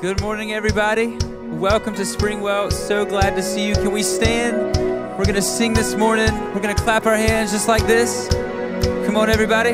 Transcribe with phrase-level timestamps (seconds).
[0.00, 1.16] Good morning, everybody.
[1.16, 2.70] Welcome to Springwell.
[2.70, 3.74] So glad to see you.
[3.74, 4.76] Can we stand?
[5.16, 6.30] We're going to sing this morning.
[6.52, 8.28] We're going to clap our hands just like this.
[9.06, 9.70] Come on, everybody.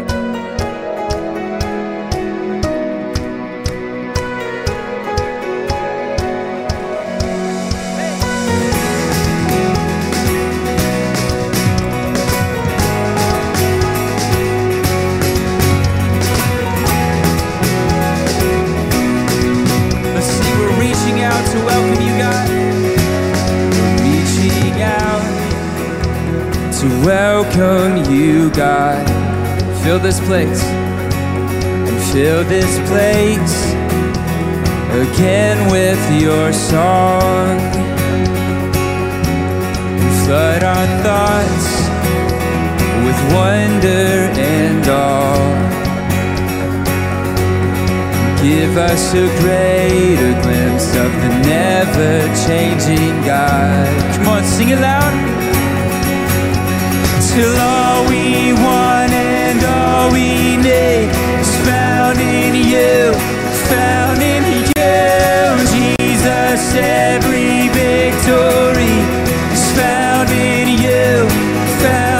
[21.53, 22.49] To welcome you, God.
[24.01, 25.23] Reaching out
[26.81, 29.07] to welcome you, God.
[29.83, 33.57] Fill this place and fill this place
[35.05, 37.61] again with your song.
[40.01, 41.67] And flood our thoughts
[43.05, 45.82] with wonder and awe.
[48.43, 52.13] Give us a greater glimpse of the never
[52.45, 54.17] changing God.
[54.17, 55.13] Come on, sing it loud.
[57.31, 63.15] Till all we want and all we need is found in you,
[63.71, 64.43] found in
[64.75, 64.97] you.
[65.71, 68.99] Jesus, every victory
[69.55, 71.29] is found in you,
[71.81, 72.12] found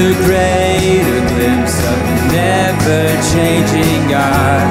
[0.00, 4.69] a greater glimpse of the never changing God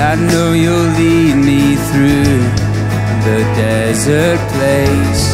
[0.00, 2.38] I know you'll lead me through
[3.26, 5.24] the desert place,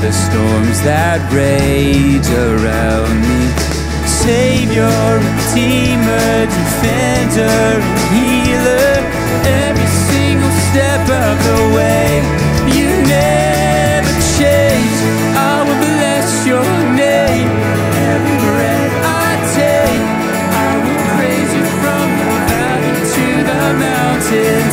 [0.00, 3.50] the storms that rage around me.
[4.06, 9.02] Savior, Redeemer, Defender, and Healer,
[9.66, 12.43] every single step of the way.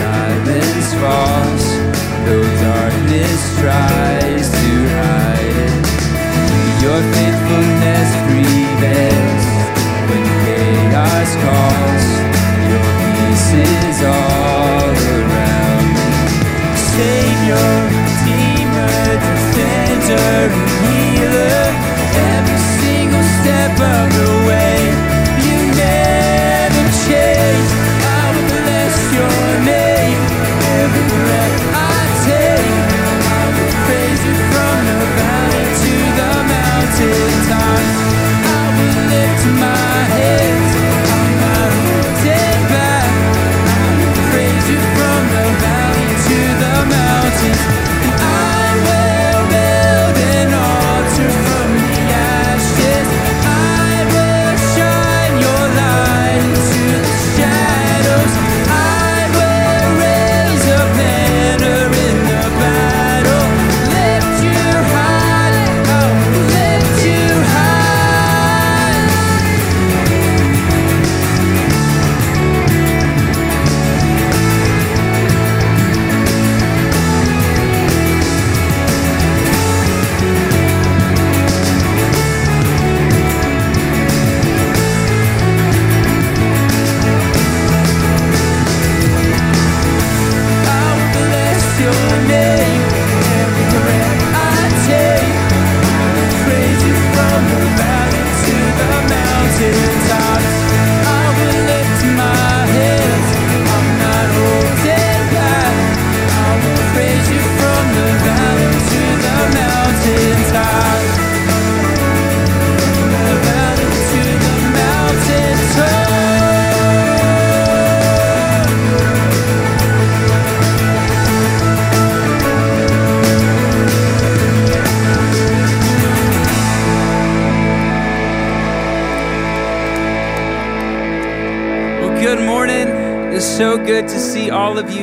[0.00, 1.64] silence falls,
[2.24, 5.84] though darkness tries to hide.
[6.84, 9.44] Your faithfulness prevails
[10.08, 12.06] when chaos calls.
[12.70, 15.92] Your peace is all around.
[16.96, 21.64] Savior, Redeemer, Defender, and Healer.
[22.32, 24.76] Every single step of the way,
[39.60, 40.69] my hands.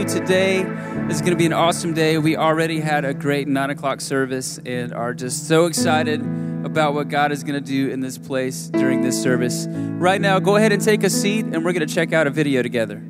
[0.08, 0.62] Today.
[1.10, 2.18] Is going to be an awesome day.
[2.18, 6.22] We already had a great nine o'clock service and are just so excited
[6.66, 9.68] about what God is going to do in this place during this service.
[9.70, 12.30] Right now, go ahead and take a seat, and we're going to check out a
[12.30, 13.02] video together.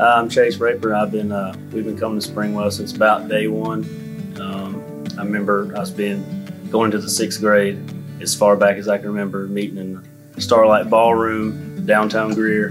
[0.00, 0.94] I'm Chase Raper.
[0.94, 3.82] I've been uh, we've been coming to Springwell since about day one.
[4.40, 6.24] Um, I remember I was being
[6.70, 7.78] going to the sixth grade
[8.20, 10.08] as far back as I can remember meeting in
[10.40, 12.70] Starlight Ballroom downtown Greer.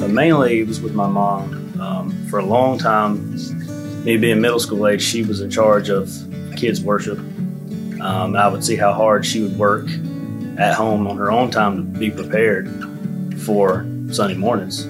[0.00, 1.80] But mainly it was with my mom.
[1.80, 3.34] Um, for a long time,
[4.04, 6.10] me being middle school age, she was in charge of
[6.56, 7.18] kids worship.
[8.00, 9.86] Um, I would see how hard she would work
[10.58, 12.68] at home on her own time to be prepared
[13.40, 14.86] for Sunday mornings.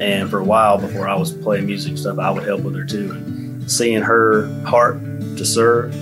[0.00, 2.84] And for a while, before I was playing music stuff, I would help with her
[2.84, 3.12] too.
[3.12, 5.00] And seeing her heart
[5.36, 5.94] to serve,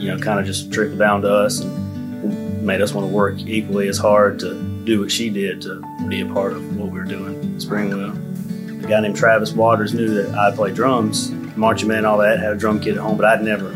[0.00, 3.38] you know, kind of just trickled down to us and made us want to work
[3.40, 4.54] equally as hard to
[4.84, 8.84] do what she did to be a part of what we were doing in Springwell.
[8.84, 12.52] A guy named Travis Waters knew that I played drums, marching band, all that, had
[12.52, 13.70] a drum kit at home, but I'd never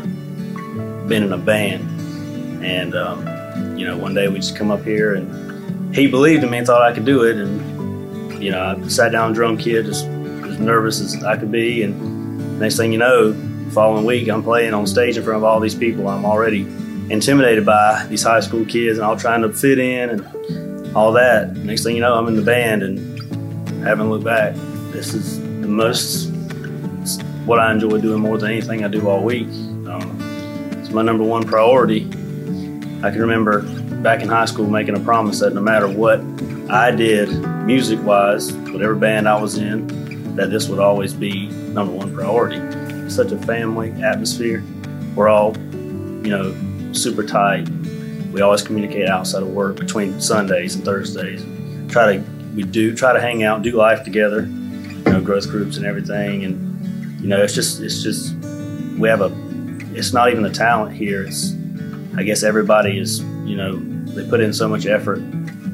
[1.07, 2.63] been in a band.
[2.63, 6.49] And, um, you know, one day we just come up here and he believed in
[6.49, 7.37] me and thought I could do it.
[7.37, 7.74] And,
[8.39, 11.83] you know, I sat down drum kit, just as nervous as I could be.
[11.83, 13.33] And next thing you know,
[13.71, 16.61] following week, I'm playing on stage in front of all these people I'm already
[17.09, 21.55] intimidated by, these high school kids, and all trying to fit in and all that.
[21.57, 24.55] Next thing you know, I'm in the band and haven't looked back.
[24.91, 26.31] This is the most,
[27.45, 29.47] what I enjoy doing more than anything I do all week.
[29.87, 30.17] Um,
[30.79, 32.05] it's my number one priority.
[33.03, 33.61] I can remember
[34.01, 36.21] back in high school making a promise that no matter what
[36.69, 37.29] I did
[37.65, 43.09] music wise, whatever band I was in, that this would always be number one priority.
[43.09, 44.63] Such a family atmosphere.
[45.15, 46.55] We're all, you know,
[46.91, 47.69] super tight.
[48.31, 51.45] We always communicate outside of work between Sundays and Thursdays.
[51.91, 52.23] Try to
[52.55, 56.43] we do try to hang out, do life together, you know, growth groups and everything.
[56.45, 58.35] And you know, it's just it's just
[58.97, 59.31] we have a
[59.93, 61.23] it's not even the talent here.
[61.23, 61.53] It's
[62.17, 65.19] I guess everybody is, you know, they put in so much effort,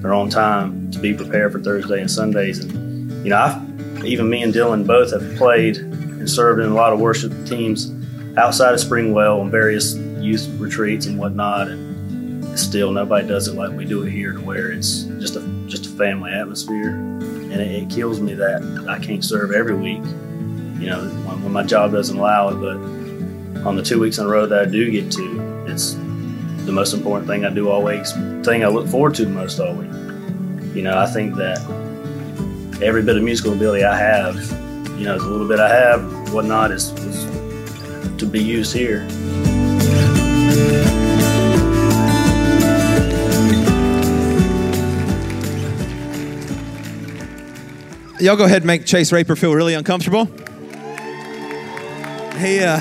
[0.01, 2.59] their own time to be prepared for Thursday and Sundays.
[2.59, 6.73] And, you know, I've, even me and Dylan both have played and served in a
[6.73, 7.91] lot of worship teams
[8.37, 11.67] outside of Springwell on various youth retreats and whatnot.
[11.67, 15.41] And still, nobody does it like we do it here to where it's just a,
[15.67, 16.89] just a family atmosphere.
[16.89, 20.03] And it, it kills me that I can't serve every week,
[20.81, 22.55] you know, when, when my job doesn't allow it.
[22.55, 22.77] But
[23.67, 25.93] on the two weeks in a row that I do get to, it's
[26.65, 28.05] the most important thing I do all week,
[28.43, 29.91] thing I look forward to most all week.
[30.75, 31.59] You know, I think that
[32.81, 34.35] every bit of musical ability I have,
[34.97, 39.07] you know, the little bit I have, whatnot, is, is to be used here.
[48.19, 50.25] Y'all go ahead and make Chase Raper feel really uncomfortable.
[52.37, 52.79] He, uh,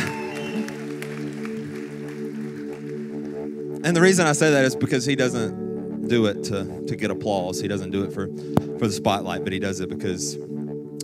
[3.90, 7.10] and the reason I say that is because he doesn't do it to, to get
[7.10, 7.60] applause.
[7.60, 8.28] He doesn't do it for,
[8.78, 10.34] for the spotlight, but he does it because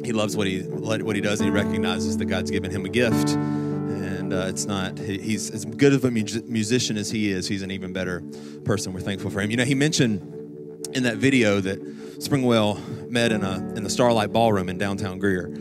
[0.04, 2.88] he loves what he what he does and he recognizes that God's given him a
[2.88, 3.30] gift.
[3.30, 7.48] And uh, it's not he's as good of a musician as he is.
[7.48, 8.22] He's an even better
[8.64, 8.92] person.
[8.92, 9.50] We're thankful for him.
[9.50, 11.82] You know, he mentioned in that video that
[12.20, 15.52] Springwell met in a in the Starlight Ballroom in downtown Greer.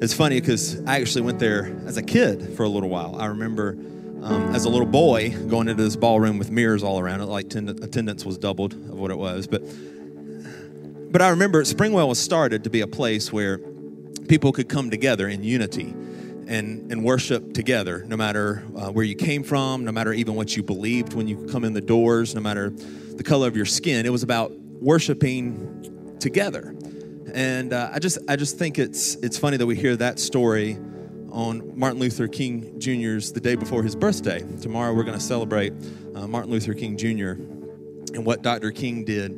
[0.00, 3.14] It's funny because I actually went there as a kid for a little while.
[3.20, 3.78] I remember
[4.22, 7.50] um, as a little boy going into this ballroom with mirrors all around it, like
[7.50, 9.46] ten- attendance was doubled of what it was.
[9.46, 9.62] But
[11.12, 13.58] but I remember Springwell was started to be a place where
[14.28, 15.94] people could come together in unity
[16.46, 20.56] and, and worship together, no matter uh, where you came from, no matter even what
[20.56, 24.06] you believed when you come in the doors, no matter the color of your skin.
[24.06, 26.74] It was about worshiping together.
[27.34, 30.78] And uh, I just I just think it's it's funny that we hear that story
[31.32, 34.44] on Martin Luther King Jr.'s the day before his birthday.
[34.60, 35.72] Tomorrow we're going to celebrate
[36.14, 37.30] uh, Martin Luther King Jr.
[38.14, 38.70] and what Dr.
[38.70, 39.32] King did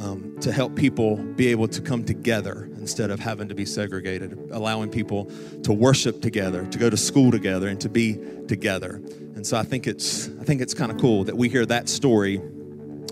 [0.00, 4.50] um, to help people be able to come together instead of having to be segregated,
[4.52, 5.30] allowing people
[5.62, 9.02] to worship together, to go to school together, and to be together.
[9.34, 11.88] And so I think it's I think it's kind of cool that we hear that
[11.88, 12.38] story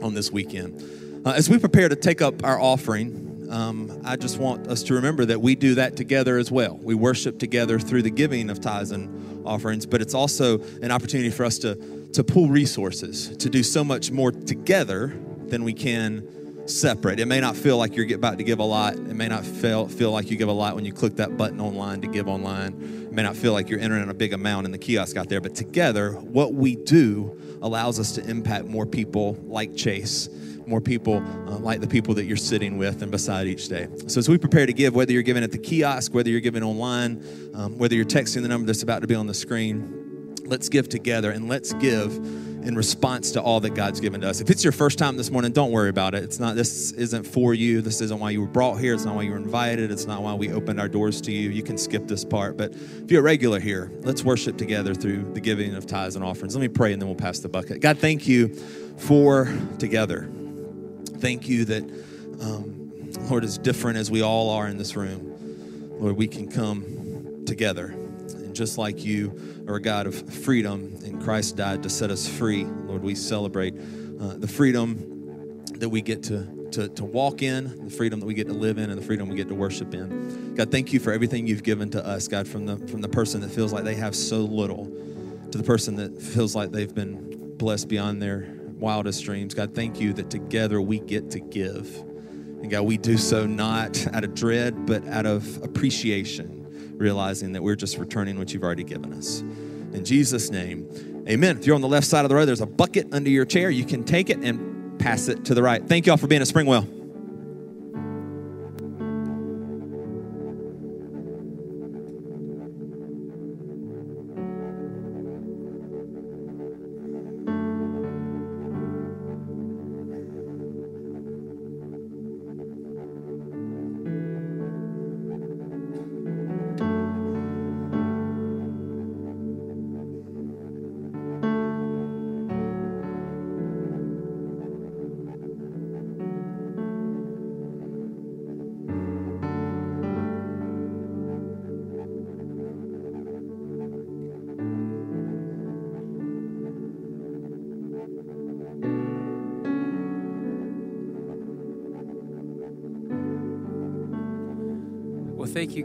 [0.02, 0.82] on this weekend.
[1.26, 4.94] Uh, as we prepare to take up our offering, um, I just want us to
[4.94, 6.78] remember that we do that together as well.
[6.82, 11.30] We worship together through the giving of tithes and offerings, but it's also an opportunity
[11.30, 16.68] for us to, to pool resources, to do so much more together than we can
[16.68, 17.18] separate.
[17.18, 18.94] It may not feel like you're about to give a lot.
[18.94, 21.60] It may not feel, feel like you give a lot when you click that button
[21.60, 23.06] online to give online.
[23.08, 25.40] It may not feel like you're entering a big amount in the kiosk out there,
[25.40, 30.28] but together, what we do allows us to impact more people like Chase
[30.68, 33.88] more people uh, like the people that you're sitting with and beside each day.
[34.06, 36.62] So, as we prepare to give, whether you're giving at the kiosk, whether you're giving
[36.62, 40.68] online, um, whether you're texting the number that's about to be on the screen, let's
[40.68, 42.16] give together and let's give
[42.64, 44.40] in response to all that God's given to us.
[44.40, 46.24] If it's your first time this morning, don't worry about it.
[46.24, 47.80] It's not this isn't for you.
[47.80, 48.94] This isn't why you were brought here.
[48.94, 49.90] It's not why you were invited.
[49.90, 51.50] It's not why we opened our doors to you.
[51.50, 52.56] You can skip this part.
[52.56, 56.24] But if you're a regular here, let's worship together through the giving of tithes and
[56.24, 56.54] offerings.
[56.54, 57.80] Let me pray and then we'll pass the bucket.
[57.80, 58.48] God, thank you
[58.96, 59.48] for
[59.78, 60.28] together.
[61.20, 61.82] Thank you that,
[62.40, 65.34] um, Lord, as different as we all are in this room,
[65.98, 67.86] Lord, we can come together.
[67.86, 72.28] And just like you are a God of freedom, and Christ died to set us
[72.28, 73.74] free, Lord, we celebrate
[74.20, 78.34] uh, the freedom that we get to to, to walk in, the freedom that we
[78.34, 80.54] get to live in, and the freedom we get to worship in.
[80.54, 83.40] God, thank you for everything you've given to us, God, from the from the person
[83.40, 84.84] that feels like they have so little
[85.50, 89.54] to the person that feels like they've been blessed beyond their wildest dreams.
[89.54, 91.94] God, thank you that together we get to give.
[91.96, 97.62] And God, we do so not out of dread, but out of appreciation, realizing that
[97.62, 99.40] we're just returning what you've already given us.
[99.40, 101.58] In Jesus' name, amen.
[101.58, 103.70] If you're on the left side of the road, there's a bucket under your chair.
[103.70, 105.86] You can take it and pass it to the right.
[105.86, 106.97] Thank you all for being at Springwell.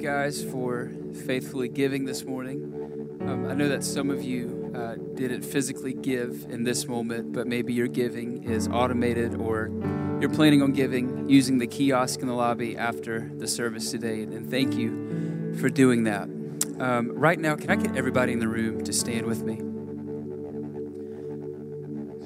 [0.03, 0.91] Guys for
[1.25, 3.17] faithfully giving this morning.
[3.22, 7.48] Um, I know that some of you uh, didn't physically give in this moment, but
[7.48, 9.72] maybe your giving is automated or
[10.19, 14.24] you're planning on giving using the kiosk in the lobby after the service today.
[14.24, 16.24] And thank you for doing that.
[16.81, 19.62] Um, right now, can I get everybody in the room to stand with me?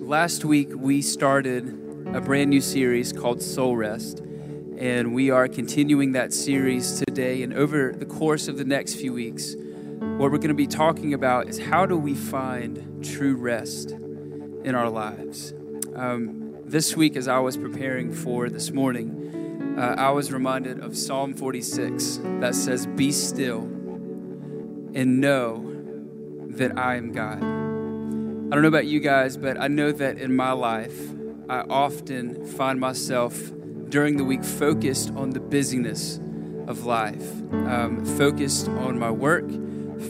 [0.03, 1.67] Last week, we started
[2.15, 4.23] a brand new series called Soul Rest.
[4.77, 7.41] And we are continuing that series today.
[7.41, 11.15] And over the course of the next few weeks, what we're going to be talking
[11.15, 15.51] about is how do we find true rest in our lives.
[15.95, 20.95] Um, this week, as I was preparing for this morning, uh, I was reminded of
[20.95, 23.63] Psalm 46 that says, Be still
[24.93, 25.73] and know
[26.49, 27.37] that I am God.
[27.37, 30.99] I don't know about you guys, but I know that in my life,
[31.49, 33.51] I often find myself
[33.89, 36.19] during the week focused on the busyness
[36.67, 39.45] of life, um, focused on my work,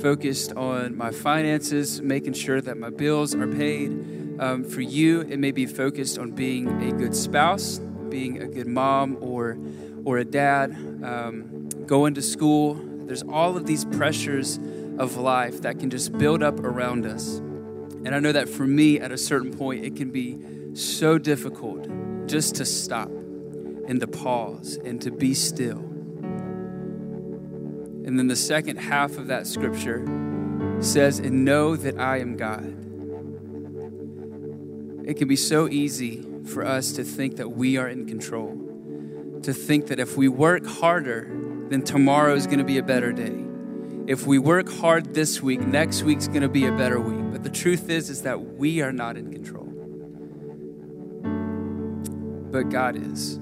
[0.02, 3.92] focused on my finances, making sure that my bills are paid.
[4.40, 7.80] Um, for you, it may be focused on being a good spouse,
[8.10, 9.58] being a good mom or,
[10.06, 10.72] or a dad,
[11.04, 12.76] um, going to school.
[13.06, 14.58] There's all of these pressures
[14.98, 17.38] of life that can just build up around us.
[17.38, 20.40] And I know that for me, at a certain point, it can be
[20.76, 21.88] so difficult
[22.28, 23.10] just to stop
[23.88, 25.80] and to pause and to be still.
[28.08, 30.06] And then the second half of that scripture
[30.80, 32.66] says, And know that I am God.
[35.06, 39.54] It can be so easy for us to think that we are in control, to
[39.54, 41.30] think that if we work harder,
[41.70, 43.44] then tomorrow is going to be a better day.
[44.08, 47.32] If we work hard this week, next week's going to be a better week.
[47.32, 49.66] But the truth is is that we are not in control.
[52.52, 53.38] But God is.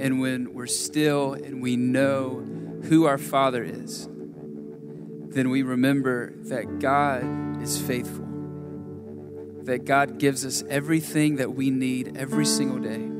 [0.00, 2.40] And when we're still and we know
[2.84, 8.26] who our Father is, then we remember that God is faithful,
[9.64, 13.10] that God gives us everything that we need every single day.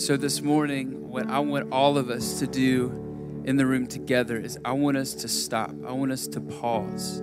[0.00, 4.38] So, this morning, what I want all of us to do in the room together
[4.38, 7.22] is I want us to stop, I want us to pause,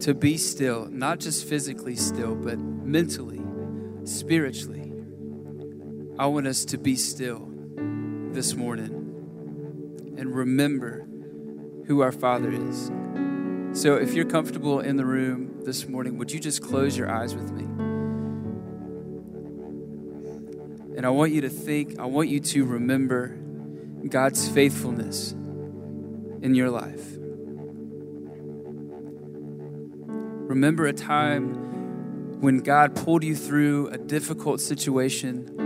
[0.00, 3.42] to be still, not just physically still, but mentally,
[4.04, 4.83] spiritually.
[6.16, 7.48] I want us to be still
[8.30, 8.92] this morning
[10.16, 11.04] and remember
[11.86, 12.92] who our Father is.
[13.72, 17.34] So, if you're comfortable in the room this morning, would you just close your eyes
[17.34, 17.64] with me?
[20.96, 23.36] And I want you to think, I want you to remember
[24.08, 27.04] God's faithfulness in your life.
[30.48, 35.63] Remember a time when God pulled you through a difficult situation.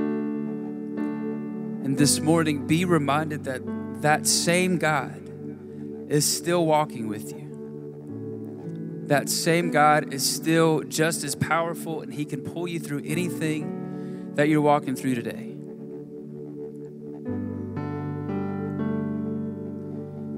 [1.88, 3.62] And this morning, be reminded that
[4.03, 5.22] that same God
[6.11, 9.07] is still walking with you.
[9.07, 14.35] That same God is still just as powerful, and He can pull you through anything
[14.35, 15.55] that you're walking through today.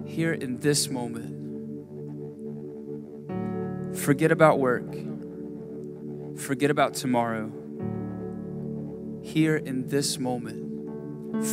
[0.08, 1.34] Here in this moment,
[3.98, 4.86] forget about work,
[6.38, 7.50] forget about tomorrow.
[9.24, 10.69] Here in this moment,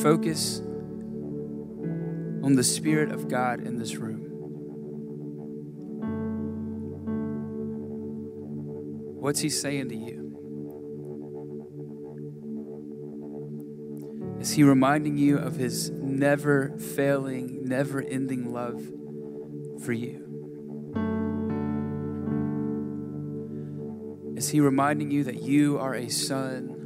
[0.01, 0.59] focus
[2.43, 4.23] on the Spirit of God in this room.
[9.19, 10.27] What's He saying to you?
[14.39, 18.81] Is He reminding you of His never failing, never ending love
[19.83, 20.23] for you?
[24.37, 26.76] Is He reminding you that you are a son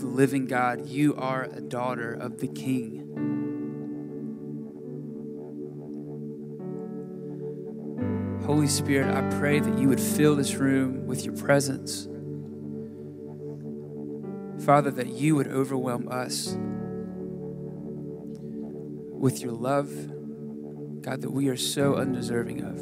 [0.00, 0.88] the living God?
[0.88, 3.06] You are a daughter of the King.
[8.44, 12.08] Holy Spirit, I pray that you would fill this room with your presence.
[14.64, 16.56] Father, that you would overwhelm us
[19.12, 19.88] with your love,
[21.02, 22.78] God, that we are so undeserving of.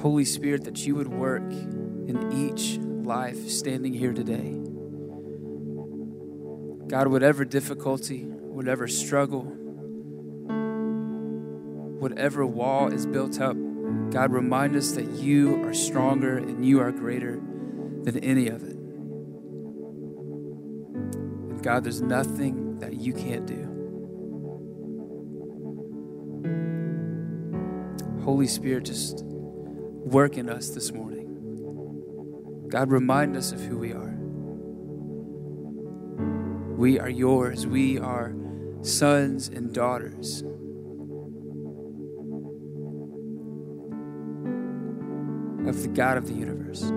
[0.00, 4.58] Holy Spirit, that you would work in each life standing here today.
[6.88, 9.42] God, whatever difficulty, whatever struggle,
[11.98, 13.56] whatever wall is built up,
[14.10, 17.40] God, remind us that you are stronger and you are greater
[18.02, 18.76] than any of it.
[21.50, 23.68] And God, there's nothing that you can't do.
[28.24, 31.21] Holy Spirit, just work in us this morning.
[32.72, 34.16] God, remind us of who we are.
[36.74, 37.66] We are yours.
[37.66, 38.34] We are
[38.80, 40.40] sons and daughters.
[45.68, 46.90] Of the God of the universe.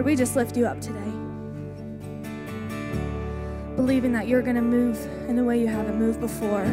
[0.00, 1.12] Lord, we just lift you up today.
[3.76, 6.64] Believing that you're going to move in the way you haven't moved before.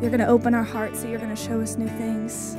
[0.00, 2.56] You're going to open our hearts, so you're going to show us new things.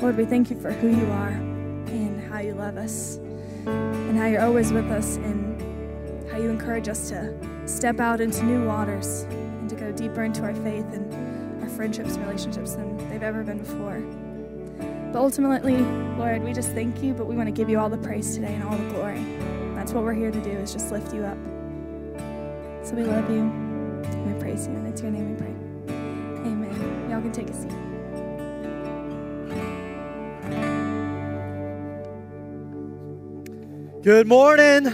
[0.00, 3.16] Lord, we thank you for who you are and how you love us
[3.66, 8.44] and how you're always with us and how you encourage us to step out into
[8.44, 12.96] new waters and to go deeper into our faith and our friendships and relationships than
[13.10, 14.00] they've ever been before.
[15.16, 15.78] But ultimately,
[16.18, 18.52] Lord, we just thank you, but we want to give you all the praise today
[18.52, 19.24] and all the glory.
[19.74, 21.38] That's what we're here to do is just lift you up.
[22.84, 25.54] So we love you and we praise you, and it's your name we pray.
[26.44, 27.08] Amen.
[27.08, 27.70] Y'all can take a seat.
[34.02, 34.84] Good morning.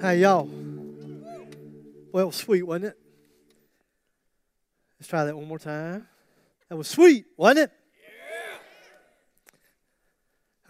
[0.00, 0.48] Hey, y'all.
[2.12, 2.98] Well, sweet, wasn't it?
[4.98, 6.08] Let's try that one more time.
[6.70, 7.77] That was sweet, wasn't it?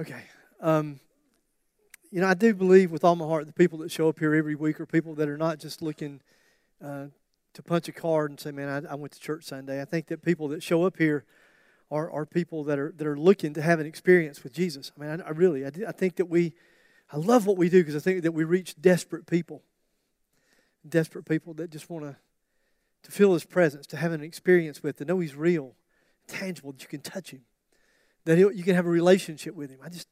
[0.00, 0.22] Okay.
[0.60, 1.00] Um,
[2.12, 4.32] you know, I do believe with all my heart the people that show up here
[4.32, 6.20] every week are people that are not just looking
[6.82, 7.06] uh,
[7.54, 9.82] to punch a card and say, man, I, I went to church Sunday.
[9.82, 11.24] I think that people that show up here
[11.90, 14.92] are, are people that are, that are looking to have an experience with Jesus.
[14.96, 16.52] I mean, I, I really, I, I think that we,
[17.12, 19.62] I love what we do because I think that we reach desperate people.
[20.88, 22.16] Desperate people that just want to,
[23.02, 25.74] to feel His presence, to have an experience with, to know He's real,
[26.28, 27.42] tangible, that you can touch Him,
[28.28, 29.78] that you can have a relationship with Him.
[29.82, 30.06] I just,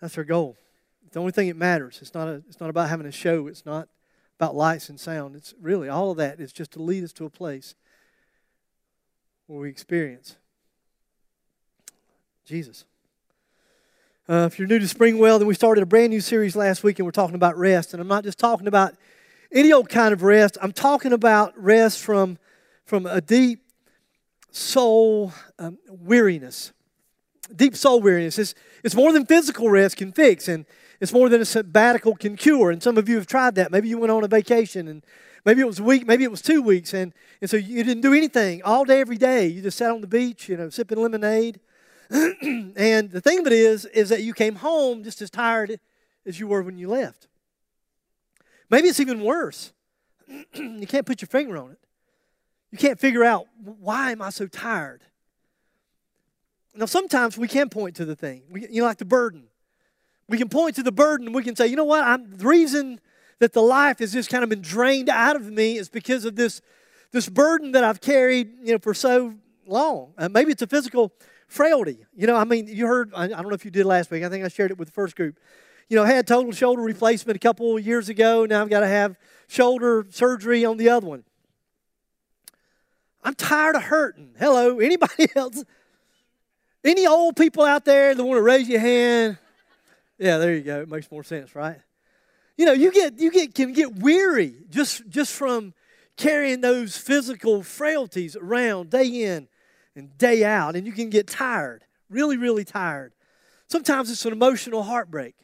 [0.00, 0.56] that's our goal.
[1.04, 1.98] It's the only thing that matters.
[2.00, 3.46] It's not, a, it's not about having a show.
[3.46, 3.88] It's not
[4.38, 5.36] about lights and sound.
[5.36, 7.74] It's really all of that is just to lead us to a place
[9.46, 10.36] where we experience
[12.46, 12.84] Jesus.
[14.28, 16.98] Uh, if you're new to Springwell, then we started a brand new series last week
[16.98, 17.92] and we're talking about rest.
[17.92, 18.94] And I'm not just talking about
[19.52, 22.38] any old kind of rest, I'm talking about rest from,
[22.84, 23.65] from a deep
[24.56, 26.72] soul um, weariness.
[27.54, 28.38] Deep soul weariness.
[28.38, 30.64] It's, it's more than physical rest can fix, and
[31.00, 32.70] it's more than a sabbatical can cure.
[32.70, 33.70] And some of you have tried that.
[33.70, 35.04] Maybe you went on a vacation and
[35.44, 38.02] maybe it was a week, maybe it was two weeks, and, and so you didn't
[38.02, 39.46] do anything all day, every day.
[39.46, 41.60] You just sat on the beach, you know, sipping lemonade.
[42.10, 45.78] and the thing of it is, is that you came home just as tired
[46.24, 47.28] as you were when you left.
[48.70, 49.72] Maybe it's even worse.
[50.54, 51.78] you can't put your finger on it.
[52.70, 55.02] You can't figure out why am I so tired.
[56.74, 58.42] Now, sometimes we can point to the thing.
[58.50, 59.44] We, you know, like the burden.
[60.28, 61.32] We can point to the burden.
[61.32, 62.04] We can say, you know what?
[62.04, 63.00] I'm, the reason
[63.38, 66.36] that the life has just kind of been drained out of me is because of
[66.36, 66.60] this,
[67.12, 69.34] this burden that I've carried, you know, for so
[69.66, 70.12] long.
[70.18, 71.12] Uh, maybe it's a physical
[71.46, 72.04] frailty.
[72.14, 74.24] You know, I mean, you heard, I, I don't know if you did last week,
[74.24, 75.38] I think I shared it with the first group.
[75.88, 78.44] You know, I had total shoulder replacement a couple years ago.
[78.44, 81.24] Now I've got to have shoulder surgery on the other one.
[83.26, 84.34] I'm tired of hurting.
[84.38, 85.64] Hello, anybody else?
[86.84, 89.38] Any old people out there that want to raise your hand?
[90.16, 90.82] Yeah, there you go.
[90.82, 91.80] It makes more sense, right?
[92.56, 95.74] You know, you get you get can get weary just just from
[96.16, 99.48] carrying those physical frailties around day in
[99.96, 103.12] and day out, and you can get tired, really, really tired.
[103.68, 105.34] Sometimes it's an emotional heartbreak.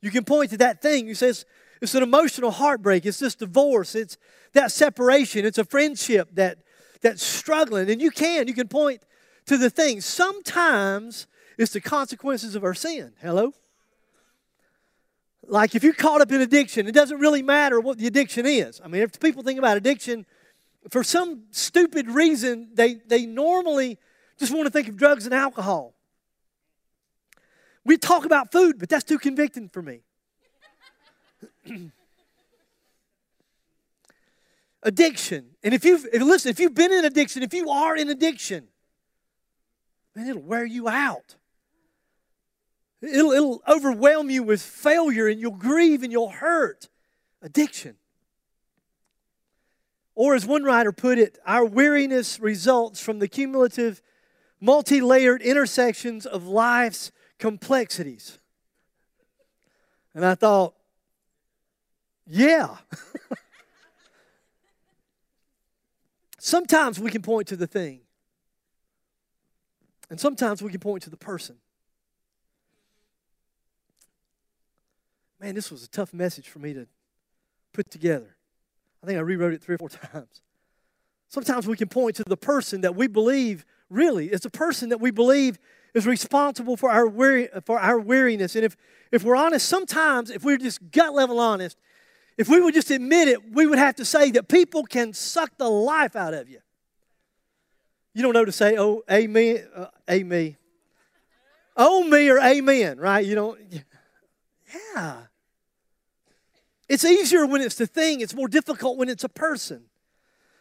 [0.00, 1.06] You can point to that thing.
[1.06, 1.44] You say it's,
[1.82, 3.04] it's an emotional heartbreak.
[3.04, 3.94] It's this divorce.
[3.94, 4.16] It's
[4.54, 5.44] that separation.
[5.44, 6.58] It's a friendship that
[7.06, 9.02] that's struggling, and you can you can point
[9.46, 10.00] to the thing.
[10.00, 13.12] Sometimes it's the consequences of our sin.
[13.22, 13.52] Hello.
[15.46, 18.80] Like if you're caught up in addiction, it doesn't really matter what the addiction is.
[18.84, 20.26] I mean, if people think about addiction,
[20.90, 23.98] for some stupid reason, they, they normally
[24.38, 25.94] just want to think of drugs and alcohol.
[27.84, 30.00] We talk about food, but that's too convicting for me.
[34.86, 35.46] addiction.
[35.62, 38.68] And if you've, if, listen, if you've been in addiction, if you are in addiction,
[40.14, 41.34] man, it'll wear you out.
[43.02, 46.88] It'll, it'll overwhelm you with failure and you'll grieve and you'll hurt.
[47.42, 47.96] Addiction.
[50.14, 54.00] Or, as one writer put it, our weariness results from the cumulative,
[54.60, 58.38] multi layered intersections of life's complexities.
[60.14, 60.74] And I thought,
[62.26, 62.76] yeah.
[66.46, 68.00] sometimes we can point to the thing,
[70.08, 71.56] and sometimes we can point to the person.
[75.40, 76.86] Man, this was a tough message for me to
[77.72, 78.36] put together.
[79.02, 80.40] I think I rewrote it three or four times.
[81.28, 84.32] Sometimes we can point to the person that we believe really.
[84.32, 85.58] is the person that we believe
[85.94, 88.54] is responsible for our, weary, for our weariness.
[88.54, 88.76] And if,
[89.10, 91.78] if we're honest, sometimes, if we're just gut level honest,
[92.36, 95.56] if we would just admit it, we would have to say that people can suck
[95.56, 96.60] the life out of you.
[98.14, 100.56] You don't know to say, oh, amen, uh, amen.
[101.76, 103.24] Oh, me or amen, right?
[103.24, 103.60] You don't,
[104.94, 105.16] yeah.
[106.88, 109.84] It's easier when it's the thing, it's more difficult when it's a person.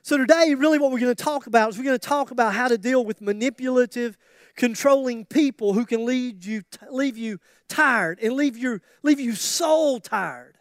[0.02, 2.54] So, today, really, what we're going to talk about is we're going to talk about
[2.54, 4.18] how to deal with manipulative,
[4.56, 6.62] controlling people who can lead you,
[6.92, 10.55] leave you tired and leave you, leave you soul tired.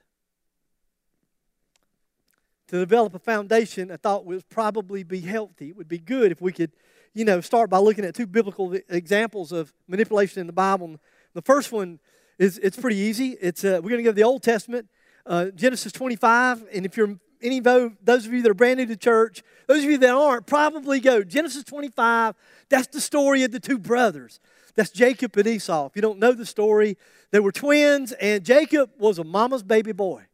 [2.74, 5.68] To develop a foundation, I thought would probably be healthy.
[5.68, 6.72] It would be good if we could,
[7.12, 10.96] you know, start by looking at two biblical examples of manipulation in the Bible.
[11.34, 12.00] The first one
[12.36, 13.36] is it's pretty easy.
[13.40, 14.88] It's uh, we're going to go to the Old Testament,
[15.24, 18.86] uh, Genesis 25, and if you're any of those of you that are brand new
[18.86, 22.34] to church, those of you that aren't, probably go Genesis 25.
[22.70, 24.40] That's the story of the two brothers.
[24.74, 25.86] That's Jacob and Esau.
[25.86, 26.98] If you don't know the story,
[27.30, 30.26] they were twins, and Jacob was a mama's baby boy.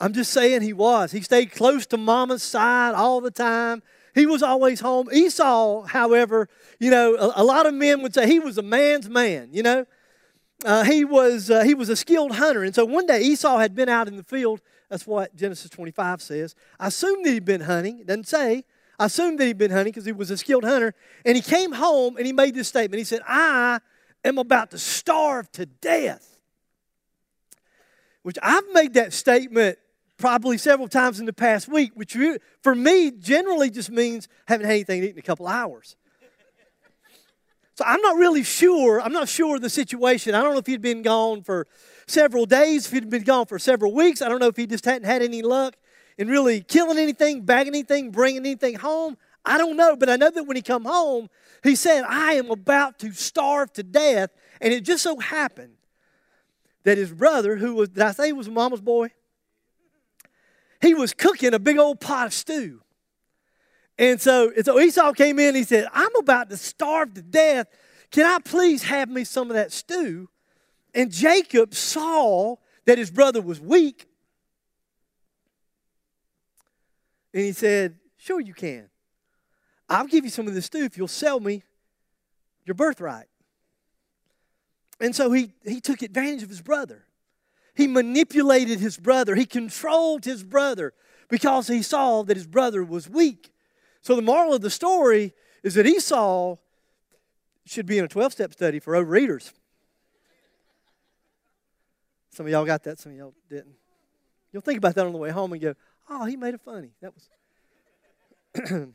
[0.00, 1.12] I'm just saying he was.
[1.12, 3.82] He stayed close to mama's side all the time.
[4.14, 5.08] He was always home.
[5.12, 6.48] Esau, however,
[6.78, 9.62] you know, a, a lot of men would say he was a man's man, you
[9.62, 9.86] know.
[10.64, 12.64] Uh, he, was, uh, he was a skilled hunter.
[12.64, 14.60] And so one day Esau had been out in the field.
[14.88, 16.54] That's what Genesis 25 says.
[16.78, 18.00] I assume that he'd been hunting.
[18.00, 18.64] It doesn't say.
[18.98, 20.94] I assume that he'd been hunting because he was a skilled hunter.
[21.24, 22.98] And he came home and he made this statement.
[22.98, 23.80] He said, I
[24.24, 26.38] am about to starve to death.
[28.22, 29.78] Which I've made that statement
[30.20, 32.16] probably several times in the past week, which
[32.62, 35.96] for me generally just means haven't had anything to eat in a couple hours.
[37.74, 39.00] So I'm not really sure.
[39.00, 40.34] I'm not sure of the situation.
[40.34, 41.66] I don't know if he'd been gone for
[42.06, 44.20] several days, if he'd been gone for several weeks.
[44.20, 45.76] I don't know if he just hadn't had any luck
[46.18, 49.16] in really killing anything, bagging anything, bringing anything home.
[49.46, 51.30] I don't know, but I know that when he come home,
[51.62, 55.76] he said, "I am about to starve to death," and it just so happened
[56.84, 59.12] that his brother, who was did I say was mama's boy?
[60.80, 62.80] He was cooking a big old pot of stew.
[63.98, 67.66] And so, and so Esau came in he said, I'm about to starve to death.
[68.10, 70.28] Can I please have me some of that stew?
[70.94, 72.56] And Jacob saw
[72.86, 74.08] that his brother was weak.
[77.32, 78.88] And he said, Sure, you can.
[79.88, 81.62] I'll give you some of this stew if you'll sell me
[82.64, 83.28] your birthright.
[85.00, 87.06] And so he, he took advantage of his brother.
[87.74, 90.92] He manipulated his brother, he controlled his brother
[91.28, 93.52] because he saw that his brother was weak.
[94.02, 96.56] So, the moral of the story is that Esau
[97.66, 99.52] should be in a 12 step study for overeaters.
[102.30, 103.74] Some of y'all got that, some of y'all didn't.
[104.52, 105.74] You'll think about that on the way home and go,
[106.08, 106.90] oh, he made it funny.
[107.00, 107.28] That was.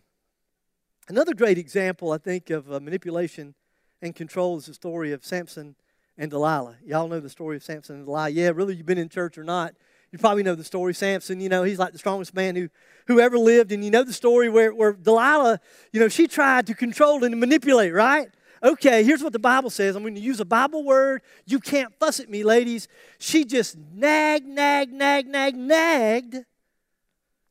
[1.07, 3.53] Another great example, I think, of uh, manipulation
[4.01, 5.75] and control is the story of Samson
[6.17, 6.77] and Delilah.
[6.85, 8.29] Y'all know the story of Samson and Delilah.
[8.29, 9.75] Yeah, really, you've been in church or not.
[10.11, 10.93] You probably know the story.
[10.93, 12.69] Samson, you know, he's like the strongest man who,
[13.07, 13.71] who ever lived.
[13.71, 15.59] And you know the story where, where Delilah,
[15.91, 18.29] you know, she tried to control and manipulate, right?
[18.63, 19.95] Okay, here's what the Bible says.
[19.95, 21.21] I'm going to use a Bible word.
[21.45, 22.87] You can't fuss at me, ladies.
[23.19, 26.37] She just nagged, nagged, nagged, nagged, nagged.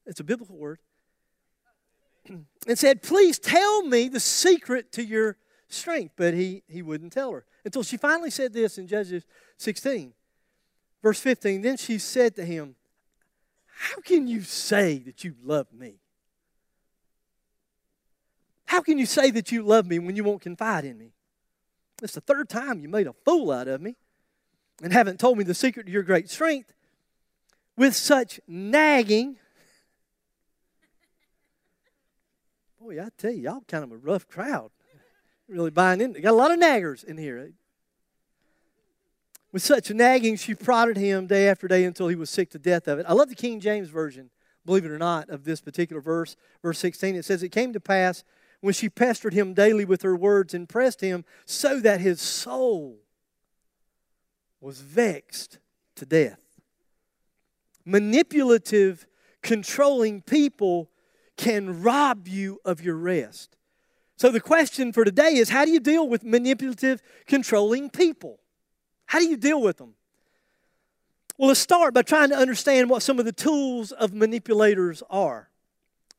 [0.06, 0.78] It's a biblical word.
[2.66, 5.36] and said, Please tell me the secret to your
[5.68, 6.14] strength.
[6.16, 9.24] But he, he wouldn't tell her until she finally said this in Judges
[9.56, 10.12] 16,
[11.02, 11.62] verse 15.
[11.62, 12.76] Then she said to him,
[13.66, 16.00] How can you say that you love me?
[18.66, 21.12] How can you say that you love me when you won't confide in me?
[22.02, 23.96] It's the third time you made a fool out of me
[24.82, 26.72] and haven't told me the secret to your great strength.
[27.76, 29.36] With such nagging,
[32.80, 34.70] boy, I tell you, y'all kind of a rough crowd
[35.48, 36.12] really buying in.
[36.12, 37.52] Got a lot of naggers in here.
[39.52, 42.88] With such nagging, she prodded him day after day until he was sick to death
[42.88, 43.06] of it.
[43.08, 44.30] I love the King James Version,
[44.66, 47.14] believe it or not, of this particular verse, verse 16.
[47.14, 48.24] It says, It came to pass
[48.60, 52.98] when she pestered him daily with her words and pressed him so that his soul
[54.60, 55.58] was vexed
[55.96, 56.40] to death.
[57.84, 59.06] Manipulative,
[59.42, 60.90] controlling people
[61.36, 63.56] can rob you of your rest.
[64.16, 68.38] So, the question for today is how do you deal with manipulative, controlling people?
[69.06, 69.94] How do you deal with them?
[71.36, 75.50] Well, let's start by trying to understand what some of the tools of manipulators are.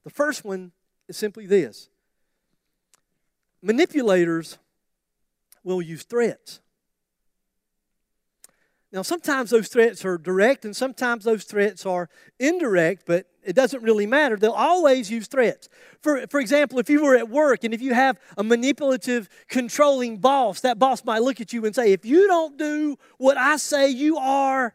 [0.03, 0.73] The first one
[1.07, 1.89] is simply this
[3.61, 4.57] manipulators
[5.63, 6.59] will use threats.
[8.95, 12.07] Now, sometimes those threats are direct and sometimes those threats are
[12.39, 14.37] indirect, but it doesn't really matter.
[14.37, 15.67] They'll always use threats.
[15.99, 20.19] For, for example, if you were at work and if you have a manipulative, controlling
[20.19, 23.57] boss, that boss might look at you and say, If you don't do what I
[23.57, 24.73] say, you are.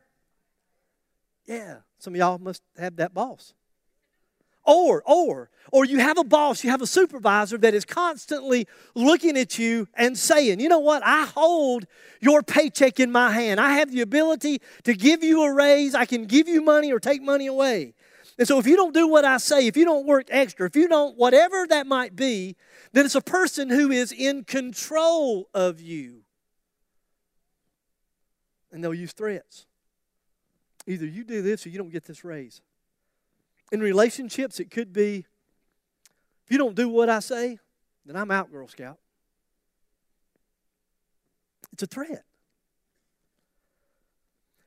[1.47, 3.55] Yeah, some of y'all must have that boss.
[4.65, 9.37] Or, or, or you have a boss, you have a supervisor that is constantly looking
[9.37, 11.87] at you and saying, you know what, I hold
[12.21, 13.59] your paycheck in my hand.
[13.59, 17.01] I have the ability to give you a raise, I can give you money or
[17.01, 17.95] take money away.
[18.39, 20.77] And so if you don't do what I say, if you don't work extra, if
[20.77, 22.57] you don't, whatever that might be,
[22.93, 26.23] then it's a person who is in control of you.
[28.73, 29.67] And they'll use threats.
[30.87, 32.63] Either you do this or you don't get this raise.
[33.73, 35.25] In relationships, it could be
[36.45, 37.59] if you don't do what I say,
[38.05, 38.99] then I'm out, Girl Scout.
[41.73, 42.25] It's a threat.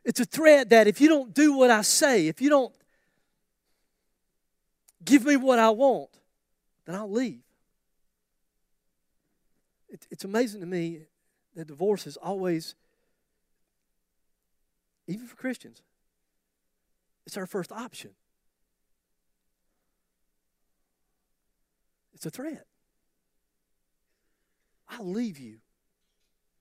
[0.06, 2.74] It's a threat that if you don't do what I say, if you don't
[5.04, 6.10] give me what I want,
[6.86, 7.42] then I'll leave.
[10.10, 11.02] it's amazing to me
[11.56, 12.76] that divorce is always,
[15.08, 15.82] even for Christians,
[17.26, 18.12] it's our first option.
[22.24, 22.66] It's a threat.
[24.88, 25.58] I'll leave you.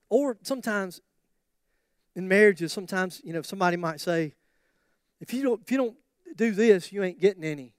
[0.09, 1.01] Or sometimes
[2.17, 4.35] in marriages, sometimes, you know, somebody might say,
[5.21, 5.97] if you don't, if you don't
[6.35, 7.75] do this, you ain't getting any.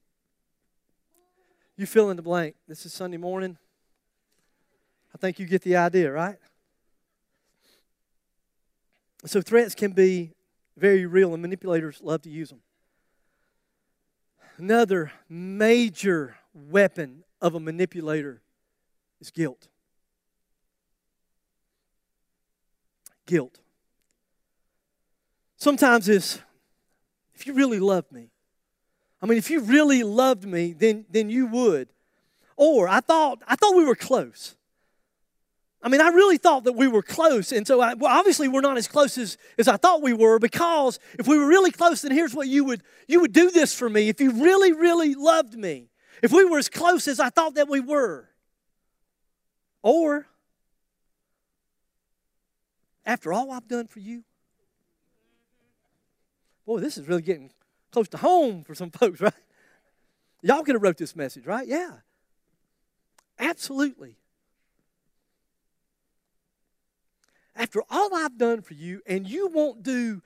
[1.75, 2.55] You fill in the blank.
[2.69, 3.57] This is Sunday morning.
[5.13, 6.37] I think you get the idea, right?
[9.25, 10.31] So threats can be
[10.77, 12.61] very real, and manipulators love to use them.
[14.57, 18.41] Another major weapon of a manipulator
[19.19, 19.67] is guilt.
[23.27, 23.59] Guilt.
[25.57, 26.39] Sometimes it's
[27.35, 28.29] if you really loved me.
[29.21, 31.89] I mean, if you really loved me, then, then you would.
[32.55, 34.55] Or I thought I thought we were close.
[35.81, 37.51] I mean, I really thought that we were close.
[37.51, 40.39] And so, I, well, obviously, we're not as close as, as I thought we were
[40.39, 43.73] because if we were really close, then here's what you would you would do this
[43.77, 45.89] for me if you really, really loved me.
[46.23, 48.29] If we were as close as I thought that we were.
[49.81, 50.25] Or,
[53.05, 54.23] after all I've done for you,
[56.65, 57.51] boy, this is really getting
[57.91, 59.33] close to home for some folks, right?
[60.41, 61.67] Y'all could have wrote this message, right?
[61.67, 61.91] Yeah.
[63.37, 64.15] Absolutely.
[67.53, 70.21] After all I've done for you, and you won't do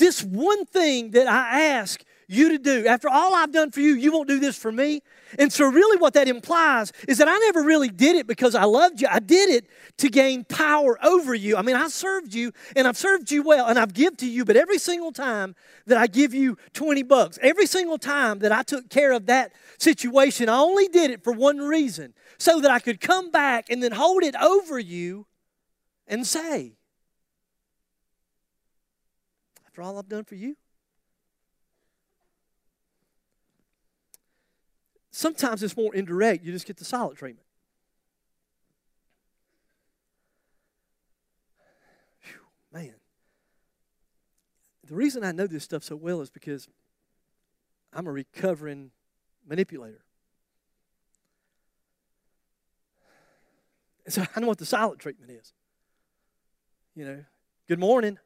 [0.00, 2.86] this one thing that I ask you to do.
[2.86, 5.02] After all I've done for you, you won't do this for me.
[5.36, 8.64] And so, really, what that implies is that I never really did it because I
[8.64, 9.08] loved you.
[9.10, 9.66] I did it
[9.98, 11.56] to gain power over you.
[11.56, 14.44] I mean, I served you and I've served you well and I've given to you,
[14.44, 18.62] but every single time that I give you 20 bucks, every single time that I
[18.62, 22.78] took care of that situation, I only did it for one reason so that I
[22.78, 25.26] could come back and then hold it over you
[26.06, 26.74] and say,
[29.70, 30.56] After all I've done for you,
[35.20, 36.44] Sometimes it's more indirect.
[36.44, 37.46] You just get the silent treatment.
[42.22, 42.40] Whew,
[42.72, 42.94] man.
[44.86, 46.68] The reason I know this stuff so well is because
[47.92, 48.92] I'm a recovering
[49.46, 50.04] manipulator.
[54.06, 55.52] And so I know what the silent treatment is.
[56.94, 57.24] You know,
[57.68, 58.18] good morning.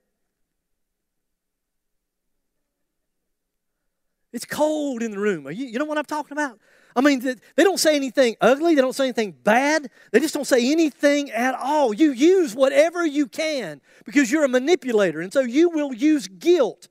[4.34, 5.46] It's cold in the room.
[5.46, 6.58] You, you know what I'm talking about?
[6.96, 10.44] I mean, they don't say anything ugly, they don't say anything bad, they just don't
[10.44, 11.94] say anything at all.
[11.94, 16.88] You use whatever you can because you're a manipulator, and so you will use guilt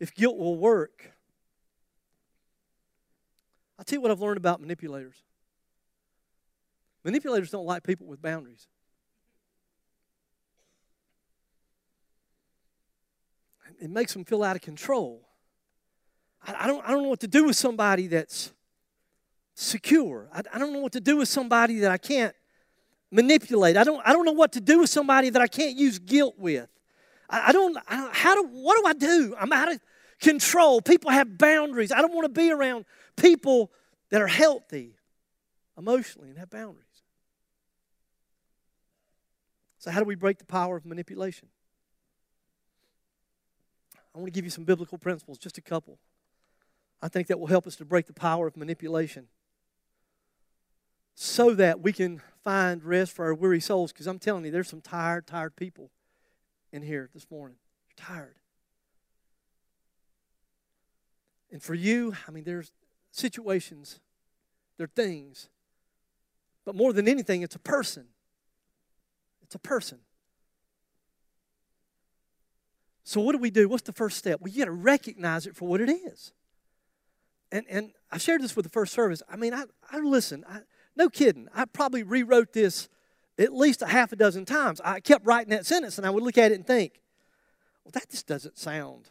[0.00, 1.12] if guilt will work.
[3.78, 5.22] I'll tell you what I've learned about manipulators.
[7.04, 8.68] Manipulators don't like people with boundaries.
[13.78, 15.25] It makes them feel out of control.
[16.46, 18.52] I, don't, I don't know what to do with somebody that's
[19.54, 20.28] secure.
[20.32, 22.34] I, I don't know what to do with somebody that I can't
[23.10, 23.76] manipulate.
[23.76, 26.34] I don't, I don't know what to do with somebody that I can't use guilt
[26.38, 26.68] with.
[27.28, 29.34] I, I, don't, I don't, how do, what do I do?
[29.38, 29.80] I'm out of
[30.20, 30.80] control.
[30.80, 31.92] People have boundaries.
[31.92, 32.84] I don't want to be around
[33.16, 33.72] people
[34.10, 34.96] that are healthy
[35.76, 36.84] emotionally and have boundaries.
[39.78, 41.48] So, how do we break the power of manipulation?
[44.14, 45.98] I want to give you some biblical principles, just a couple.
[47.02, 49.28] I think that will help us to break the power of manipulation
[51.14, 53.92] so that we can find rest for our weary souls.
[53.92, 55.90] Because I'm telling you, there's some tired, tired people
[56.72, 57.56] in here this morning.
[57.88, 58.36] You're tired.
[61.50, 62.72] And for you, I mean, there's
[63.12, 64.00] situations,
[64.76, 65.48] there are things,
[66.64, 68.06] but more than anything, it's a person.
[69.42, 69.98] It's a person.
[73.04, 73.68] So, what do we do?
[73.68, 74.40] What's the first step?
[74.40, 76.32] Well, you got to recognize it for what it is.
[77.52, 79.22] And, and I shared this with the first service.
[79.30, 80.60] I mean, I, I listen, I,
[80.96, 81.48] no kidding.
[81.54, 82.88] I probably rewrote this
[83.38, 84.80] at least a half a dozen times.
[84.84, 87.00] I kept writing that sentence and I would look at it and think,
[87.84, 89.10] well, that just doesn't sound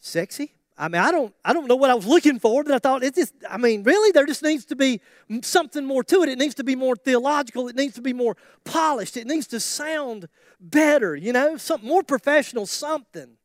[0.00, 0.54] sexy.
[0.76, 3.04] I mean, I don't, I don't know what I was looking for, but I thought
[3.04, 5.00] it just, I mean, really, there just needs to be
[5.42, 6.28] something more to it.
[6.30, 7.68] It needs to be more theological.
[7.68, 9.16] It needs to be more polished.
[9.16, 10.28] It needs to sound
[10.58, 13.36] better, you know, something more professional, something.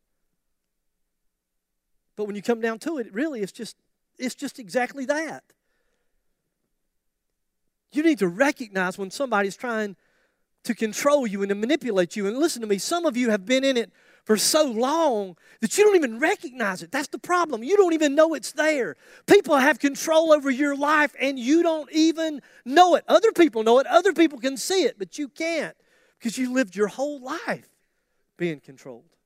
[2.18, 3.78] But when you come down to it, really, it's just,
[4.18, 5.44] it's just exactly that.
[7.94, 9.96] You need to recognize when somebody's trying
[10.66, 12.28] to control you and to manipulate you.
[12.28, 13.94] And listen to me, some of you have been in it
[14.26, 16.92] for so long that you don't even recognize it.
[16.92, 17.64] That's the problem.
[17.64, 18.98] You don't even know it's there.
[19.26, 23.06] People have control over your life and you don't even know it.
[23.08, 25.78] Other people know it, other people can see it, but you can't
[26.20, 27.70] because you lived your whole life
[28.38, 29.17] being controlled.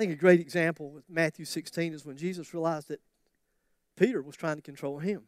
[0.00, 3.00] Think a great example with Matthew 16 is when Jesus realized that
[3.96, 5.24] Peter was trying to control him.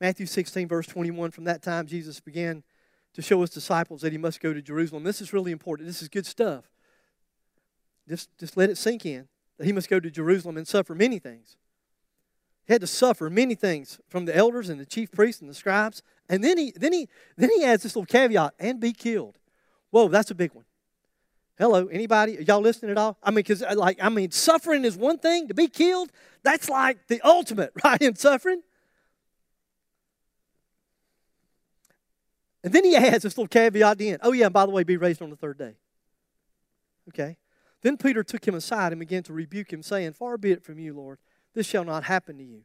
[0.00, 2.64] Matthew 16, verse 21, from that time Jesus began
[3.12, 5.04] to show his disciples that he must go to Jerusalem.
[5.04, 5.86] This is really important.
[5.86, 6.64] This is good stuff.
[8.08, 11.20] Just, just let it sink in that he must go to Jerusalem and suffer many
[11.20, 11.56] things.
[12.66, 15.54] He had to suffer many things from the elders and the chief priests and the
[15.54, 16.02] scribes.
[16.28, 19.38] And then he, then he, then he adds this little caveat and be killed.
[19.90, 20.64] Whoa, that's a big one.
[21.56, 22.44] Hello, anybody?
[22.46, 23.16] Y'all listening at all?
[23.22, 25.48] I mean, because uh, like, I mean, suffering is one thing.
[25.48, 26.10] To be killed,
[26.42, 28.00] that's like the ultimate, right?
[28.02, 28.62] In suffering.
[32.64, 34.18] And then he adds this little caveat end.
[34.22, 35.76] Oh, yeah, and by the way, be raised on the third day.
[37.10, 37.36] Okay.
[37.82, 40.78] Then Peter took him aside and began to rebuke him, saying, Far be it from
[40.78, 41.18] you, Lord,
[41.54, 42.62] this shall not happen to you.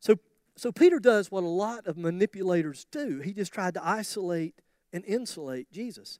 [0.00, 0.16] So,
[0.56, 3.20] so Peter does what a lot of manipulators do.
[3.20, 4.56] He just tried to isolate
[4.92, 6.18] and insulate Jesus.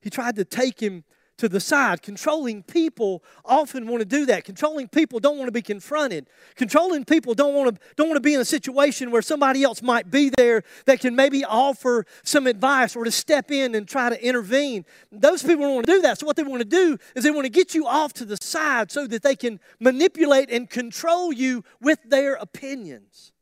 [0.00, 1.02] He tried to take him
[1.38, 2.02] to the side.
[2.02, 4.44] Controlling people often want to do that.
[4.44, 6.28] Controlling people don't want to be confronted.
[6.54, 9.82] Controlling people don't want to don't want to be in a situation where somebody else
[9.82, 14.08] might be there that can maybe offer some advice or to step in and try
[14.08, 14.84] to intervene.
[15.10, 16.18] Those people don't want to do that.
[16.18, 18.36] So what they want to do is they want to get you off to the
[18.40, 23.32] side so that they can manipulate and control you with their opinions.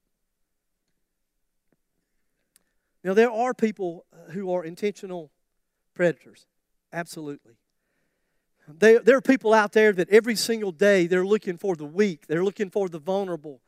[3.04, 5.30] Now there are people uh, who are intentional
[5.94, 6.46] predators.
[6.92, 7.54] Absolutely.
[8.78, 12.26] They, there are people out there that every single day they're looking for the weak,
[12.26, 13.60] they're looking for the vulnerable.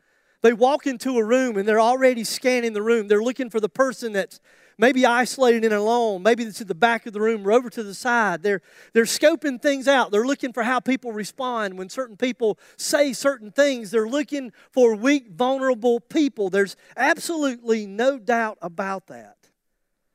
[0.42, 3.08] They walk into a room and they're already scanning the room.
[3.08, 4.40] They're looking for the person that's
[4.76, 7.82] maybe isolated and alone, maybe that's at the back of the room or over to
[7.82, 8.42] the side.
[8.42, 8.60] They're,
[8.92, 10.10] they're scoping things out.
[10.10, 13.90] They're looking for how people respond when certain people say certain things.
[13.90, 16.50] They're looking for weak, vulnerable people.
[16.50, 19.36] There's absolutely no doubt about that.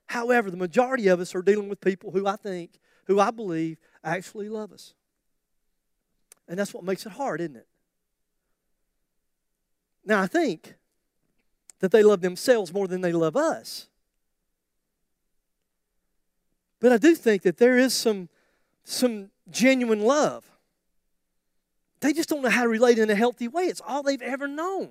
[0.07, 2.79] However, the majority of us are dealing with people who I think,
[3.10, 4.93] who I believe actually love us.
[6.47, 7.66] And that's what makes it hard, isn't it?
[10.05, 10.76] Now, I think
[11.80, 13.88] that they love themselves more than they love us.
[16.80, 18.30] But I do think that there is some,
[18.84, 20.45] some genuine love.
[22.01, 23.64] They just don't know how to relate in a healthy way.
[23.64, 24.89] It's all they've ever known.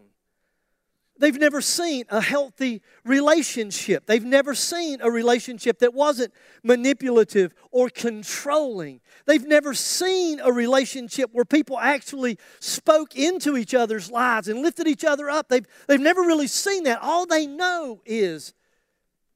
[1.18, 4.06] They've never seen a healthy relationship.
[4.06, 9.00] They've never seen a relationship that wasn't manipulative or controlling.
[9.26, 14.86] They've never seen a relationship where people actually spoke into each other's lives and lifted
[14.86, 15.48] each other up.
[15.48, 17.00] They've, they've never really seen that.
[17.02, 18.54] All they know is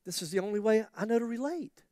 [0.06, 1.82] this is the only way I know to relate.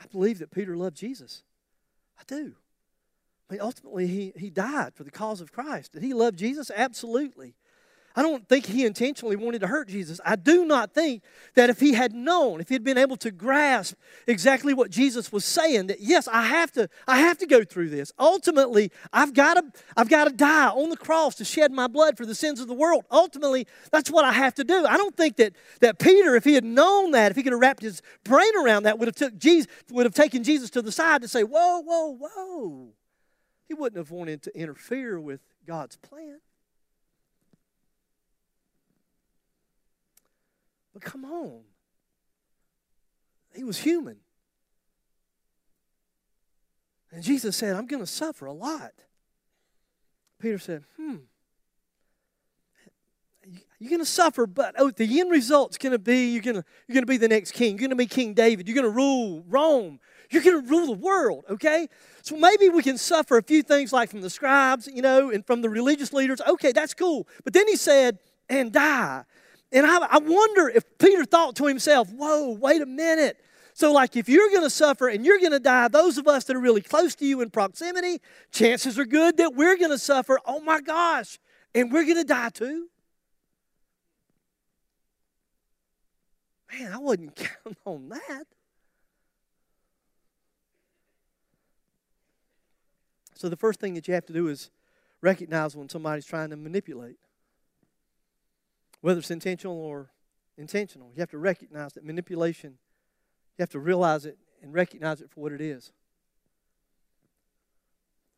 [0.00, 1.42] I believe that Peter loved Jesus.
[2.18, 2.54] I do.
[3.60, 5.92] Ultimately, he, he died for the cause of Christ.
[5.92, 6.70] Did he love Jesus?
[6.74, 7.54] Absolutely.
[8.14, 10.20] I don't think he intentionally wanted to hurt Jesus.
[10.24, 11.22] I do not think
[11.54, 13.94] that if he had known, if he had been able to grasp
[14.26, 17.88] exactly what Jesus was saying, that yes, I have to, I have to go through
[17.88, 18.12] this.
[18.18, 22.16] Ultimately, I've got to, I've got to die on the cross to shed my blood
[22.16, 23.04] for the sins of the world.
[23.10, 24.84] Ultimately, that's what I have to do.
[24.86, 27.60] I don't think that that Peter, if he had known that, if he could have
[27.60, 30.92] wrapped his brain around that, would have took Jesus, would have taken Jesus to the
[30.92, 32.92] side to say, "Whoa, whoa, whoa."
[33.66, 36.40] He wouldn't have wanted to interfere with God's plan.
[40.92, 41.62] But come on.
[43.54, 44.18] He was human.
[47.10, 48.92] And Jesus said, I'm going to suffer a lot.
[50.38, 51.16] Peter said, Hmm.
[53.46, 56.56] You, You're going to suffer, but oh, the end result's going to be you're going
[56.56, 57.72] to you're going to be the next king.
[57.72, 58.66] You're going to be King David.
[58.66, 60.00] You're going to rule Rome.
[60.32, 61.88] You're going to rule the world, okay?
[62.22, 65.46] So maybe we can suffer a few things like from the scribes, you know, and
[65.46, 66.40] from the religious leaders.
[66.40, 67.28] Okay, that's cool.
[67.44, 68.18] But then he said,
[68.48, 69.24] and die.
[69.72, 73.38] And I, I wonder if Peter thought to himself, whoa, wait a minute.
[73.74, 76.44] So, like, if you're going to suffer and you're going to die, those of us
[76.44, 78.20] that are really close to you in proximity,
[78.52, 80.38] chances are good that we're going to suffer.
[80.44, 81.38] Oh my gosh,
[81.74, 82.88] and we're going to die too.
[86.78, 88.44] Man, I wasn't counting on that.
[93.42, 94.70] So, the first thing that you have to do is
[95.20, 97.16] recognize when somebody's trying to manipulate,
[99.00, 100.12] whether it's intentional or
[100.56, 101.10] intentional.
[101.12, 102.78] You have to recognize that manipulation
[103.58, 105.90] you have to realize it and recognize it for what it is.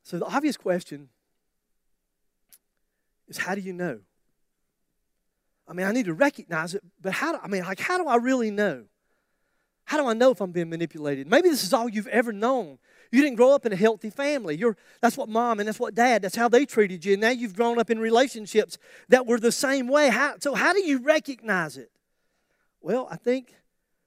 [0.05, 1.11] So, the obvious question
[3.29, 4.01] is how do you know?
[5.69, 8.09] I mean, I need to recognize it, but how do I mean, like, how do
[8.09, 8.85] I really know?
[9.85, 11.27] How do I know if I'm being manipulated?
[11.27, 12.79] Maybe this is all you've ever known.
[13.15, 14.57] You didn't grow up in a healthy family.
[14.57, 17.13] You're, that's what mom and that's what dad, that's how they treated you.
[17.13, 18.77] And now you've grown up in relationships
[19.09, 20.09] that were the same way.
[20.09, 21.93] How, so, how do you recognize it?
[22.81, 23.55] Well, I think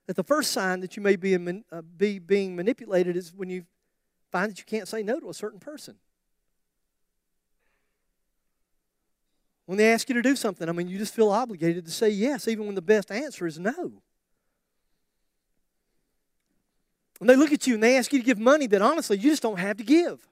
[0.08, 3.64] that the first sign that you may be, uh, be being manipulated is when you
[4.30, 5.94] find that you can't say no to a certain person.
[9.64, 12.10] When they ask you to do something, I mean, you just feel obligated to say
[12.10, 14.02] yes, even when the best answer is no.
[17.18, 19.30] When they look at you and they ask you to give money that honestly you
[19.30, 20.26] just don't have to give.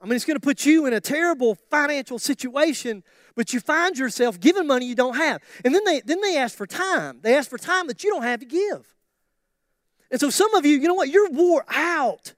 [0.00, 3.02] I mean, it's going to put you in a terrible financial situation,
[3.34, 5.40] but you find yourself giving money you don't have.
[5.64, 7.20] And then they, then they ask for time.
[7.22, 8.86] They ask for time that you don't have to give.
[10.10, 11.08] And so some of you, you know what?
[11.08, 12.34] You're wore out.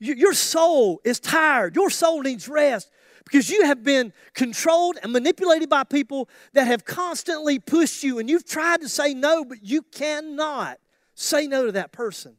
[0.00, 1.76] Your soul is tired.
[1.76, 2.90] Your soul needs rest
[3.24, 8.28] because you have been controlled and manipulated by people that have constantly pushed you, and
[8.28, 10.78] you've tried to say no, but you cannot
[11.20, 12.36] say no to that person.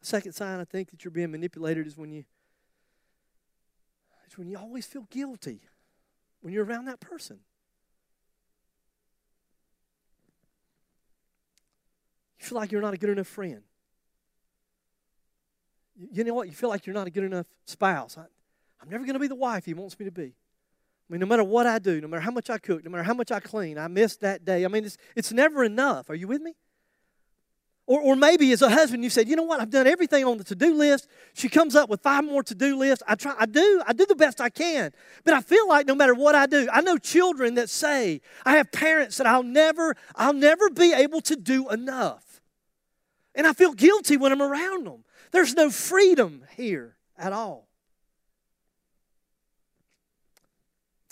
[0.00, 2.24] Second sign I think that you're being manipulated is when you
[4.26, 5.60] it's when you always feel guilty
[6.40, 7.38] when you're around that person.
[12.40, 13.62] You feel like you're not a good enough friend.
[15.96, 16.48] You know what?
[16.48, 18.16] You feel like you're not a good enough spouse.
[18.16, 18.22] I,
[18.80, 20.34] I'm never going to be the wife he wants me to be.
[21.08, 23.02] I mean, no matter what I do, no matter how much I cook, no matter
[23.02, 24.64] how much I clean, I miss that day.
[24.64, 26.10] I mean, it's, it's never enough.
[26.10, 26.54] Are you with me?
[27.86, 30.36] Or, or maybe as a husband, you said, you know what, I've done everything on
[30.36, 31.08] the to-do list.
[31.32, 33.02] She comes up with five more to-do lists.
[33.08, 34.92] I try, I do, I do the best I can.
[35.24, 38.58] But I feel like no matter what I do, I know children that say, I
[38.58, 42.42] have parents that I'll never, I'll never be able to do enough.
[43.34, 45.04] And I feel guilty when I'm around them.
[45.30, 47.67] There's no freedom here at all.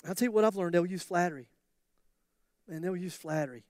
[0.05, 1.47] I'll tell you what I've learned, they'll use flattery.
[2.67, 3.63] Man, they'll use flattery.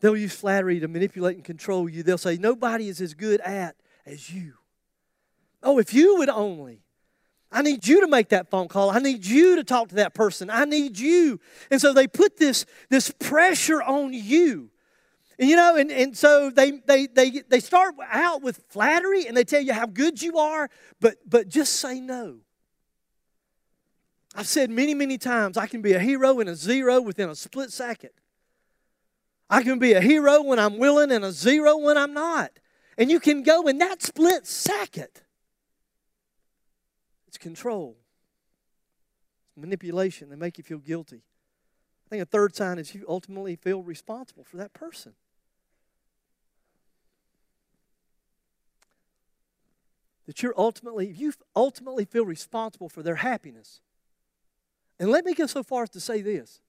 [0.00, 2.02] They'll use flattery to manipulate and control you.
[2.02, 4.54] They'll say, Nobody is as good at as you.
[5.62, 6.82] Oh, if you would only.
[7.50, 8.90] I need you to make that phone call.
[8.90, 10.50] I need you to talk to that person.
[10.50, 11.40] I need you.
[11.70, 14.70] And so they put this, this pressure on you.
[15.38, 19.36] And you know, and, and so they, they, they, they start out with flattery and
[19.36, 20.68] they tell you how good you are,
[21.00, 22.38] but, but just say no.
[24.36, 27.34] I've said many, many times I can be a hero and a zero within a
[27.34, 28.10] split second.
[29.48, 32.50] I can be a hero when I'm willing and a zero when I'm not.
[32.98, 35.08] And you can go in that split second.
[37.26, 37.96] It's control,
[39.56, 40.28] manipulation.
[40.28, 41.22] They make you feel guilty.
[42.06, 45.14] I think a third sign is you ultimately feel responsible for that person.
[50.26, 53.80] That you're ultimately, you ultimately feel responsible for their happiness.
[54.98, 56.60] And let me go so far as to say this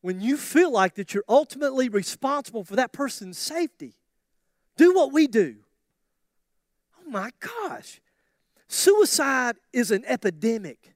[0.00, 3.94] when you feel like that you're ultimately responsible for that person's safety,
[4.76, 5.56] do what we do.
[6.98, 8.00] Oh my gosh.
[8.66, 10.94] Suicide is an epidemic.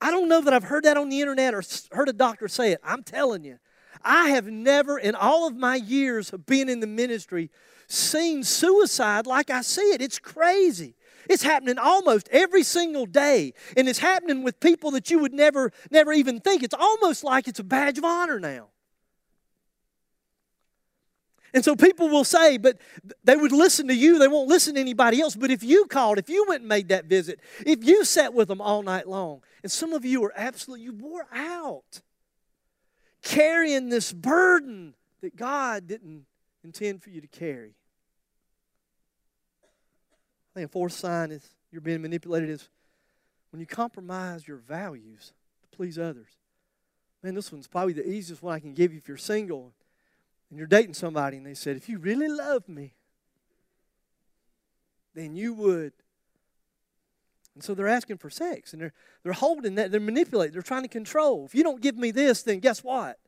[0.00, 1.62] I don't know that I've heard that on the internet or
[1.92, 2.80] heard a doctor say it.
[2.82, 3.58] I'm telling you.
[4.02, 7.50] I have never, in all of my years of being in the ministry,
[7.86, 10.00] seen suicide like I see it.
[10.00, 10.94] It's crazy.
[11.28, 13.52] It's happening almost every single day.
[13.76, 16.62] And it's happening with people that you would never, never even think.
[16.62, 18.68] It's almost like it's a badge of honor now.
[21.52, 22.78] And so people will say, but
[23.24, 25.34] they would listen to you, they won't listen to anybody else.
[25.34, 28.48] But if you called, if you went and made that visit, if you sat with
[28.48, 32.02] them all night long, and some of you are absolutely, you wore out
[33.22, 36.24] carrying this burden that God didn't
[36.62, 37.74] intend for you to carry.
[40.62, 42.68] A fourth sign is you're being manipulated is
[43.50, 45.32] when you compromise your values
[45.62, 46.28] to please others.
[47.22, 49.72] Man, this one's probably the easiest one I can give you if you're single
[50.48, 52.94] and you're dating somebody and they said, if you really love me,
[55.14, 55.92] then you would.
[57.54, 58.92] And so they're asking for sex and they're,
[59.22, 61.44] they're holding that, they're manipulating, they're trying to control.
[61.44, 63.18] If you don't give me this, then guess what?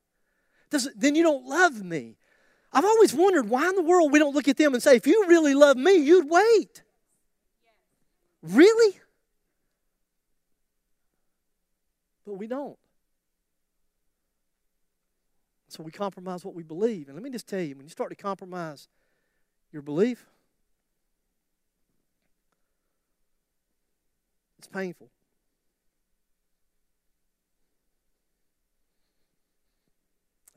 [0.70, 2.16] Does, then you don't love me.
[2.72, 5.06] I've always wondered why in the world we don't look at them and say, if
[5.06, 6.82] you really love me, you'd wait.
[8.42, 8.98] Really?
[12.26, 12.78] But we don't.
[15.68, 17.08] So we compromise what we believe.
[17.08, 18.88] And let me just tell you, when you start to compromise
[19.72, 20.26] your belief,
[24.58, 25.08] it's painful.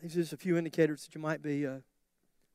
[0.01, 1.77] These are just a few indicators that you might be uh,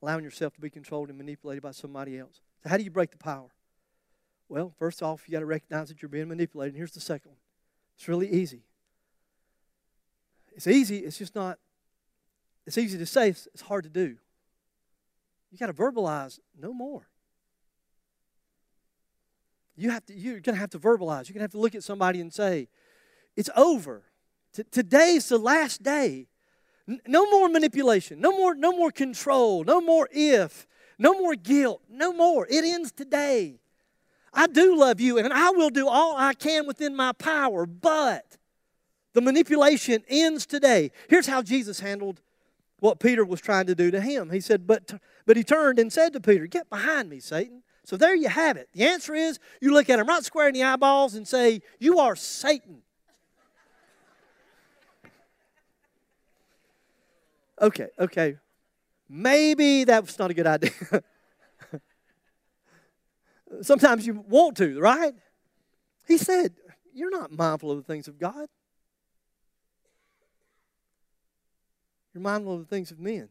[0.03, 2.41] allowing yourself to be controlled and manipulated by somebody else.
[2.63, 3.49] So, how do you break the power?
[4.51, 6.75] Well, first off, you got to recognize that you're being manipulated.
[6.75, 7.39] And here's the second one
[7.97, 8.65] it's really easy.
[10.57, 11.59] It's easy, it's just not,
[12.67, 14.17] it's easy to say, it's, it's hard to do.
[15.53, 17.07] You got to verbalize no more.
[19.77, 21.29] You have to, you're going to have to verbalize.
[21.29, 22.69] You're going to have to look at somebody and say,
[23.37, 24.03] it's over.
[24.53, 26.27] T- today's the last day.
[26.89, 28.21] N- no more manipulation.
[28.21, 29.63] No more, no more control.
[29.63, 30.67] No more if.
[30.99, 31.83] No more guilt.
[31.89, 32.49] No more.
[32.51, 33.61] It ends today.
[34.33, 38.37] I do love you, and I will do all I can within my power, but
[39.13, 40.93] the manipulation ends today.
[41.09, 42.21] Here's how Jesus handled
[42.79, 44.31] what Peter was trying to do to him.
[44.31, 47.63] He said, But, but he turned and said to Peter, Get behind me, Satan.
[47.85, 48.69] So there you have it.
[48.73, 51.99] The answer is you look at him right square in the eyeballs and say, You
[51.99, 52.83] are Satan.
[57.63, 58.39] Okay, okay.
[59.07, 60.71] Maybe that was not a good idea.
[63.63, 65.15] Sometimes you want to, right?
[66.07, 66.55] He said,
[66.93, 68.47] You're not mindful of the things of God.
[72.13, 73.29] You're mindful of the things of men.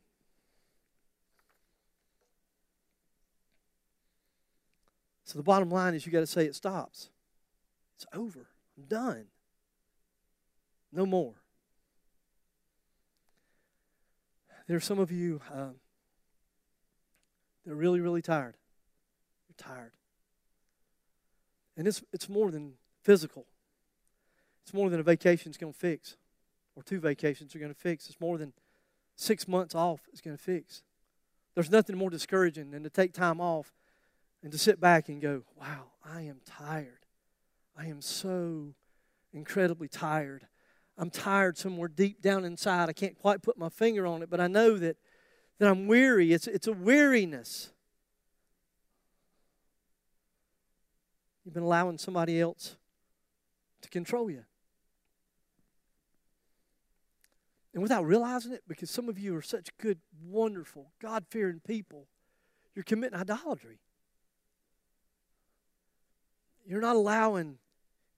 [5.26, 7.12] So the bottom line is you got to say it stops.
[7.96, 8.48] It's over.
[8.78, 9.26] I'm done.
[10.92, 11.36] No more.
[14.68, 15.76] There are some of you um,
[17.66, 18.56] that are really, really tired.
[19.48, 19.92] You're tired.
[21.80, 22.74] And it's, it's more than
[23.04, 23.46] physical.
[24.64, 26.18] It's more than a vacation's going to fix,
[26.76, 28.10] or two vacations are going to fix.
[28.10, 28.52] It's more than
[29.16, 30.84] six months off is going to fix.
[31.56, 33.72] There's nothing more discouraging than to take time off
[34.44, 37.06] and to sit back and go, wow, I am tired.
[37.78, 38.74] I am so
[39.32, 40.48] incredibly tired.
[40.98, 42.90] I'm tired somewhere deep down inside.
[42.90, 44.98] I can't quite put my finger on it, but I know that,
[45.60, 46.34] that I'm weary.
[46.34, 47.72] It's, it's a weariness.
[51.50, 52.76] You've been allowing somebody else
[53.82, 54.44] to control you.
[57.74, 62.06] And without realizing it, because some of you are such good, wonderful, God fearing people,
[62.76, 63.80] you're committing idolatry.
[66.68, 67.58] You're not allowing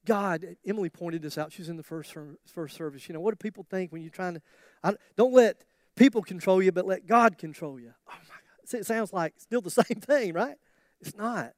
[0.04, 0.58] God.
[0.68, 1.54] Emily pointed this out.
[1.54, 2.14] She was in the first
[2.54, 3.08] first service.
[3.08, 4.42] You know, what do people think when you're trying to?
[4.84, 5.64] I, don't let
[5.96, 7.94] people control you, but let God control you.
[8.10, 8.36] Oh my
[8.74, 8.82] God!
[8.82, 10.58] It sounds like still the same thing, right?
[11.00, 11.54] It's not.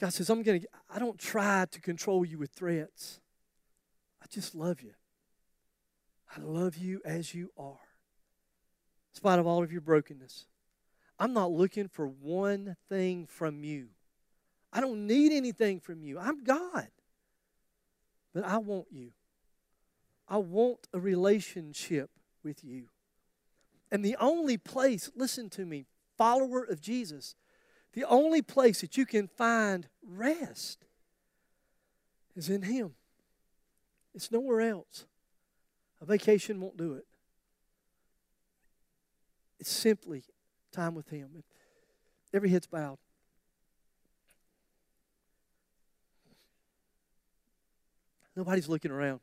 [0.00, 3.20] God says, I'm going to, I don't try to control you with threats.
[4.22, 4.92] I just love you.
[6.34, 7.80] I love you as you are,
[9.12, 10.46] in spite of all of your brokenness.
[11.18, 13.88] I'm not looking for one thing from you.
[14.72, 16.18] I don't need anything from you.
[16.18, 16.88] I'm God.
[18.32, 19.10] But I want you.
[20.26, 22.08] I want a relationship
[22.42, 22.84] with you.
[23.90, 25.84] And the only place, listen to me,
[26.16, 27.34] follower of Jesus,
[27.92, 30.86] the only place that you can find rest
[32.36, 32.94] is in Him.
[34.14, 35.06] It's nowhere else.
[36.00, 37.06] A vacation won't do it.
[39.58, 40.24] It's simply
[40.72, 41.42] time with Him.
[42.32, 42.98] Every head's bowed.
[48.36, 49.20] Nobody's looking around.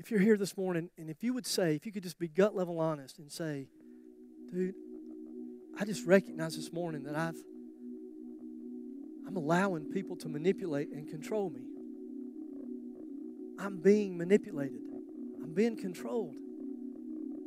[0.00, 2.26] If you're here this morning and if you would say, if you could just be
[2.26, 3.68] gut level honest and say,
[4.50, 4.74] dude,
[5.78, 7.36] I just recognize this morning that I've
[9.26, 11.60] I'm allowing people to manipulate and control me.
[13.58, 14.80] I'm being manipulated.
[15.42, 16.34] I'm being controlled.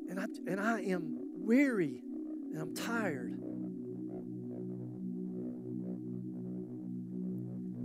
[0.08, 2.04] And I and I am weary
[2.54, 3.34] and I'm tired.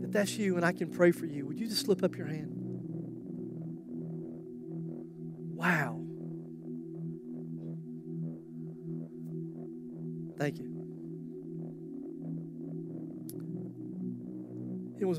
[0.03, 2.27] If that's you and I can pray for you, would you just slip up your
[2.27, 2.68] hand?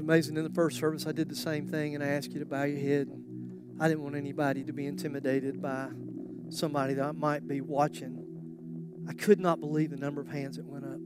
[0.10, 0.38] Amazing.
[0.38, 2.64] In the first service, I did the same thing, and I asked you to bow
[2.64, 3.12] your head.
[3.80, 5.90] I didn't want anybody to be intimidated by
[6.50, 8.26] somebody that might be watching.
[9.08, 10.98] I could not believe the number of hands that went up.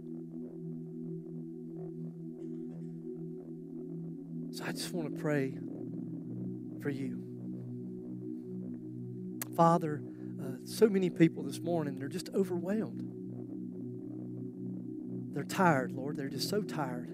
[4.56, 5.58] So I just want to pray
[6.82, 7.22] for you.
[9.54, 10.02] Father,
[10.42, 13.12] uh, so many people this morning, they're just overwhelmed.
[15.34, 16.16] They're tired, Lord.
[16.16, 17.14] They're just so tired.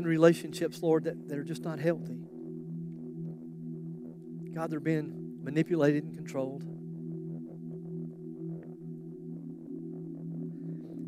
[0.00, 2.16] In relationships, Lord, that, that are just not healthy.
[4.54, 6.64] God, they're being manipulated and controlled.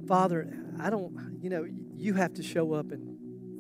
[0.07, 1.67] Father, I don't, you know,
[1.97, 3.17] you have to show up and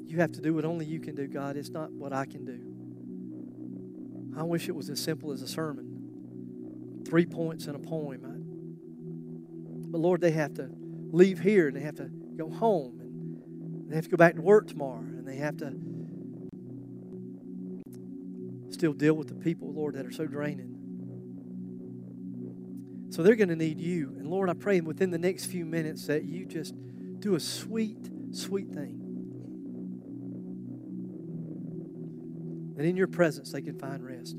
[0.06, 1.56] you have to do what only you can do, God.
[1.56, 4.38] It's not what I can do.
[4.38, 8.20] I wish it was as simple as a sermon, three points in a poem.
[9.90, 10.68] But Lord, they have to
[11.10, 13.01] leave here and they have to go home and
[13.92, 15.70] they have to go back to work tomorrow and they have to
[18.72, 20.78] still deal with the people, Lord, that are so draining.
[23.10, 24.16] So they're going to need you.
[24.18, 26.74] And Lord, I pray within the next few minutes that you just
[27.18, 28.98] do a sweet, sweet thing.
[32.76, 34.36] That in your presence they can find rest.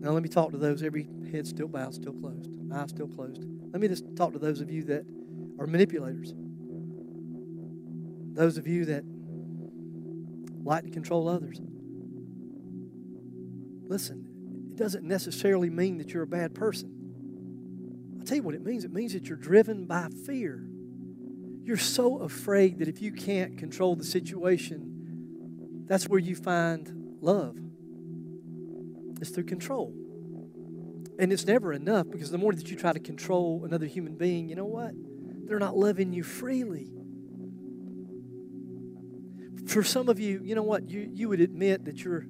[0.00, 3.44] Now, let me talk to those, every head still bowed, still closed, eyes still closed.
[3.70, 5.04] Let me just talk to those of you that
[5.62, 6.34] are manipulators.
[8.34, 9.04] Those of you that
[10.64, 11.60] like to control others.
[13.88, 16.90] Listen, it doesn't necessarily mean that you're a bad person.
[18.18, 20.64] I'll tell you what it means it means that you're driven by fear.
[21.64, 27.56] You're so afraid that if you can't control the situation, that's where you find love.
[29.20, 29.94] It's through control.
[31.18, 34.48] And it's never enough because the more that you try to control another human being,
[34.48, 34.92] you know what?
[35.46, 36.88] They're not loving you freely.
[39.66, 40.90] For some of you, you know what?
[40.90, 42.26] You, you would admit that you're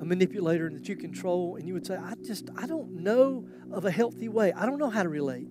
[0.00, 3.46] a manipulator and that you control, and you would say, I just, I don't know
[3.72, 4.52] of a healthy way.
[4.52, 5.48] I don't know how to relate.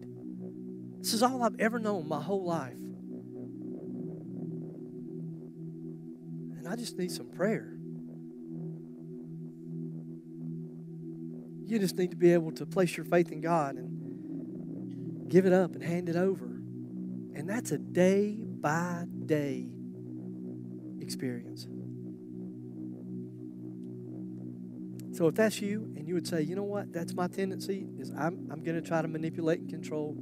[0.99, 2.73] This is all I've ever known my whole life.
[6.57, 7.73] And I just need some prayer.
[11.65, 15.53] You just need to be able to place your faith in God and give it
[15.53, 16.52] up and hand it over.
[17.35, 19.67] And that's a day by day
[20.99, 21.67] experience.
[25.13, 28.11] So if that's you and you would say, you know what, that's my tendency, is
[28.17, 30.17] I'm, I'm going to try to manipulate and control,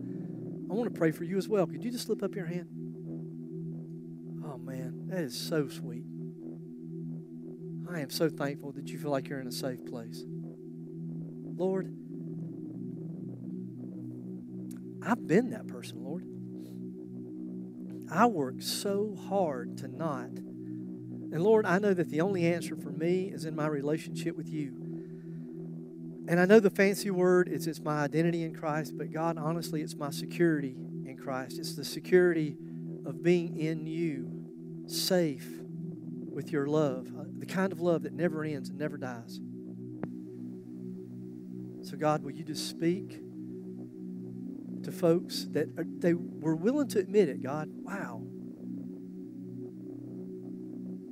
[0.69, 1.65] I want to pray for you as well.
[1.65, 2.67] Could you just slip up your hand?
[4.45, 6.03] Oh man, that is so sweet.
[7.89, 10.23] I am so thankful that you feel like you're in a safe place.
[11.55, 11.93] Lord,
[15.03, 16.25] I've been that person, Lord.
[18.11, 20.29] I work so hard to not.
[20.29, 24.49] And Lord, I know that the only answer for me is in my relationship with
[24.49, 24.73] you.
[26.27, 29.81] And I know the fancy word is it's my identity in Christ, but God, honestly,
[29.81, 31.57] it's my security in Christ.
[31.57, 32.57] It's the security
[33.05, 34.29] of being in you,
[34.87, 35.47] safe
[36.29, 39.39] with your love, uh, the kind of love that never ends and never dies.
[41.89, 43.21] So, God, will you just speak
[44.83, 47.69] to folks that are, they were willing to admit it, God?
[47.71, 48.23] Wow.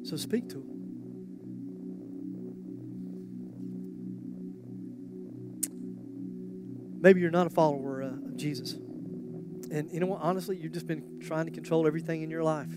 [0.04, 0.70] So, speak to them.
[7.02, 8.74] Maybe you're not a follower uh, of Jesus.
[9.72, 10.22] And you know what?
[10.22, 12.72] Honestly, you've just been trying to control everything in your life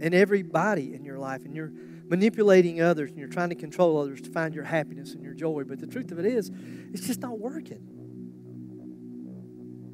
[0.00, 1.44] and everybody in your life.
[1.44, 1.72] And you're
[2.08, 5.64] manipulating others and you're trying to control others to find your happiness and your joy.
[5.64, 6.50] But the truth of it is,
[6.92, 7.97] it's just not working.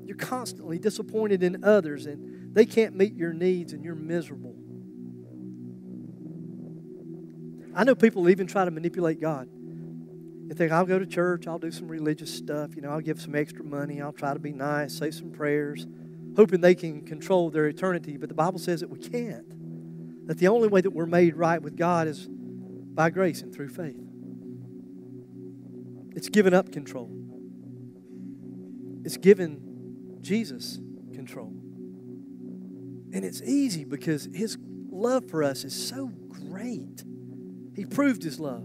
[0.06, 4.54] You're constantly disappointed in others and they can't meet your needs and you're miserable.
[7.74, 9.48] I know people even try to manipulate God.
[10.46, 13.20] They think, I'll go to church, I'll do some religious stuff, you know, I'll give
[13.20, 15.86] some extra money, I'll try to be nice, say some prayers,
[16.36, 18.16] hoping they can control their eternity.
[18.16, 19.54] But the Bible says that we can't
[20.26, 23.68] that the only way that we're made right with God is by grace and through
[23.68, 24.00] faith.
[26.16, 27.10] It's giving up control.
[29.04, 29.63] It's given
[30.24, 30.80] Jesus
[31.12, 31.52] control.
[33.12, 34.58] And it's easy because his
[34.90, 37.04] love for us is so great.
[37.76, 38.64] He proved his love.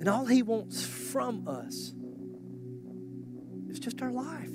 [0.00, 1.94] And all he wants from us
[3.70, 4.52] is just our life.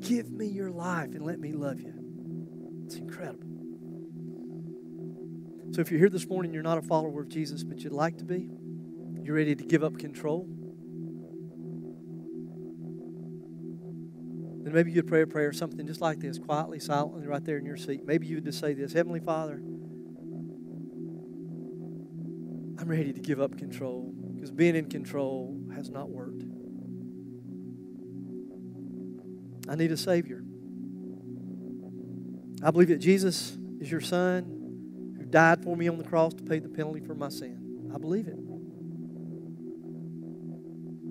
[0.00, 1.92] Give me your life and let me love you.
[2.86, 3.44] It's incredible.
[5.72, 8.16] So if you're here this morning, you're not a follower of Jesus, but you'd like
[8.18, 8.48] to be,
[9.22, 10.48] you're ready to give up control?
[14.68, 17.64] Then maybe you'd pray a prayer, something just like this, quietly, silently, right there in
[17.64, 18.04] your seat.
[18.04, 19.54] Maybe you would just say this Heavenly Father,
[22.78, 26.42] I'm ready to give up control because being in control has not worked.
[29.70, 30.44] I need a Savior.
[32.62, 36.42] I believe that Jesus is your Son who died for me on the cross to
[36.42, 37.90] pay the penalty for my sin.
[37.94, 38.36] I believe it.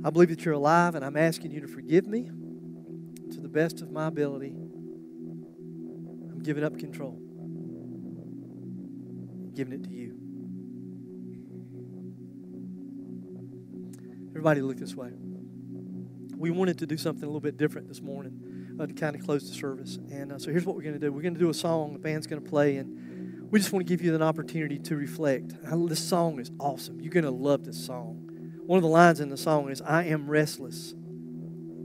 [0.06, 2.30] I believe that you're alive, and I'm asking you to forgive me
[3.32, 4.54] to the best of my ability.
[6.32, 7.18] I'm giving up control,
[9.40, 10.18] I'm giving it to you.
[14.30, 15.12] Everybody, look this way.
[16.38, 19.24] We wanted to do something a little bit different this morning uh, to kind of
[19.24, 19.98] close the service.
[20.12, 21.94] And uh, so here's what we're going to do we're going to do a song,
[21.94, 24.96] the band's going to play, and we just want to give you an opportunity to
[24.96, 25.54] reflect.
[25.64, 27.02] This song is awesome.
[27.02, 28.30] You're going to love this song.
[28.66, 30.94] One of the lines in the song is I am restless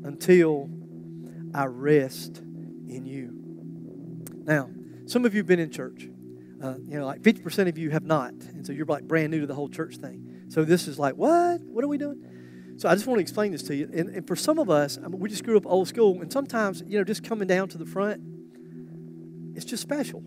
[0.04, 0.68] until
[1.54, 3.30] I rest in you.
[4.44, 4.68] Now,
[5.06, 6.08] some of you have been in church.
[6.62, 8.32] Uh, you know, like 50% of you have not.
[8.32, 10.44] And so you're like brand new to the whole church thing.
[10.48, 11.60] So this is like, what?
[11.62, 12.24] What are we doing?
[12.76, 13.90] So I just want to explain this to you.
[13.92, 16.20] And, and for some of us, I mean, we just grew up old school.
[16.20, 18.22] And sometimes, you know, just coming down to the front,
[19.56, 20.22] it's just special.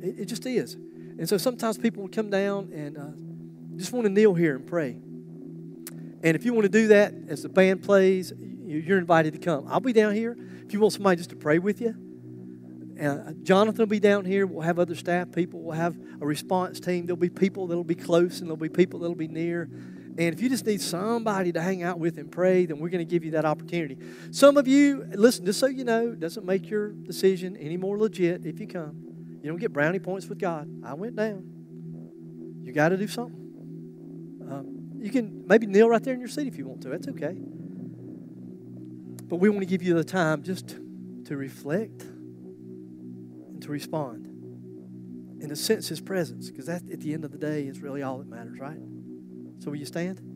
[0.00, 0.74] It, it just is.
[0.74, 4.66] And so sometimes people will come down and uh, just want to kneel here and
[4.66, 4.90] pray.
[6.22, 8.32] And if you want to do that as the band plays,
[8.66, 9.66] you're invited to come.
[9.68, 10.36] I'll be down here.
[10.64, 11.94] If you want somebody just to pray with you,
[13.00, 14.46] uh, Jonathan will be down here.
[14.46, 15.60] We'll have other staff people.
[15.60, 17.06] We'll have a response team.
[17.06, 19.68] There'll be people that'll be close and there'll be people that'll be near.
[20.18, 23.06] And if you just need somebody to hang out with and pray, then we're going
[23.06, 23.98] to give you that opportunity.
[24.30, 28.46] Some of you, listen, just so you know, doesn't make your decision any more legit
[28.46, 28.96] if you come.
[29.42, 30.68] You don't get brownie points with God.
[30.82, 31.44] I went down.
[32.62, 33.46] You got to do something.
[34.50, 36.88] Um, you can maybe kneel right there in your seat if you want to.
[36.88, 37.36] That's okay.
[39.28, 40.76] But we want to give you the time just
[41.24, 44.26] to reflect and to respond
[45.40, 48.02] and to sense His presence because that, at the end of the day, is really
[48.02, 48.78] all that matters, right?
[49.58, 50.35] So, will you stand?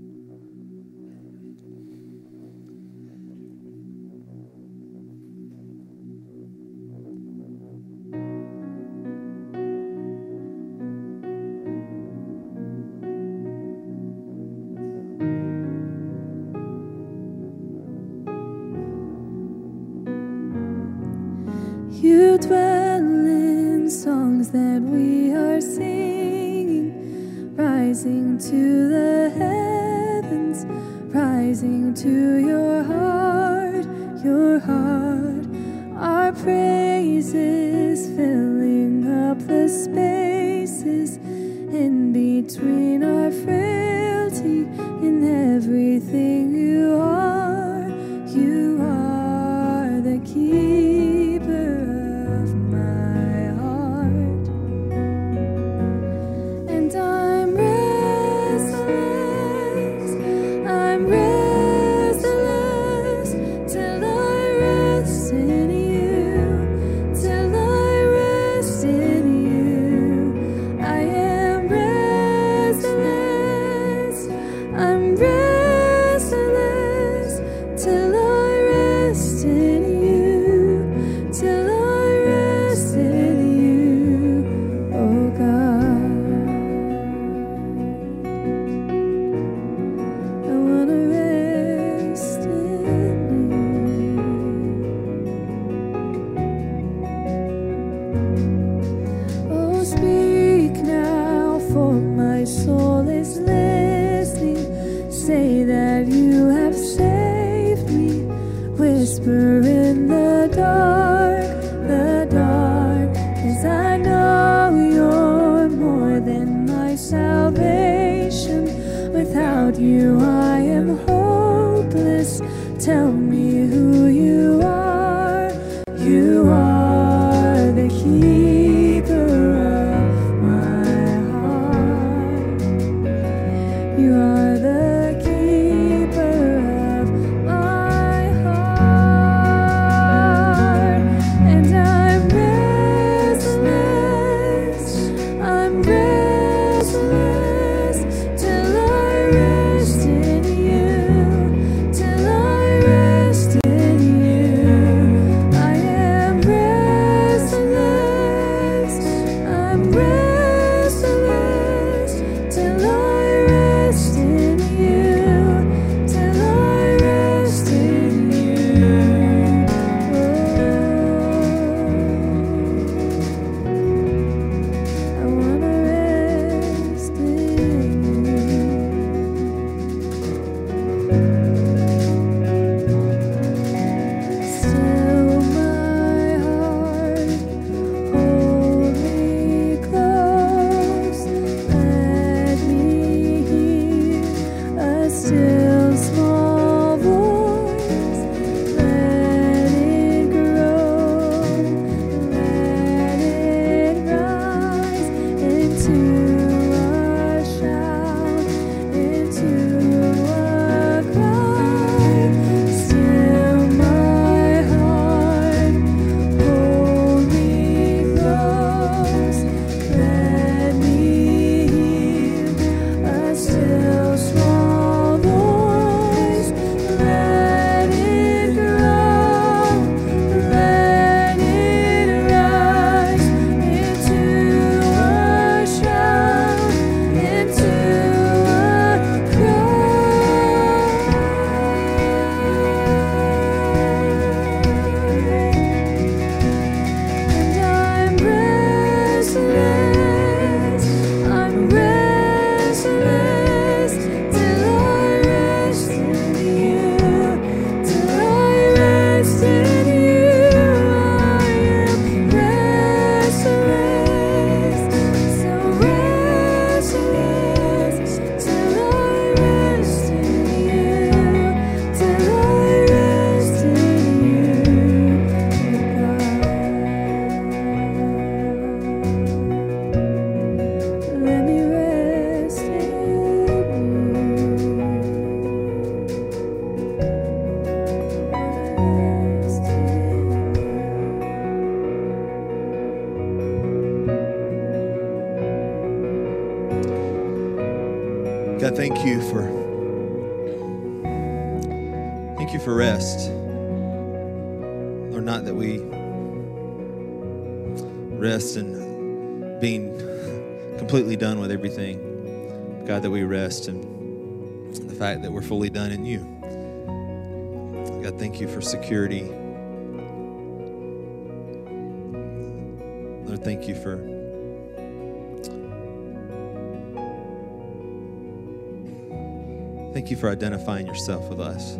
[330.70, 331.78] identifying yourself with us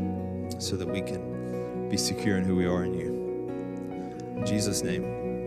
[0.59, 4.37] so that we can be secure in who we are in you.
[4.37, 5.40] In Jesus' name.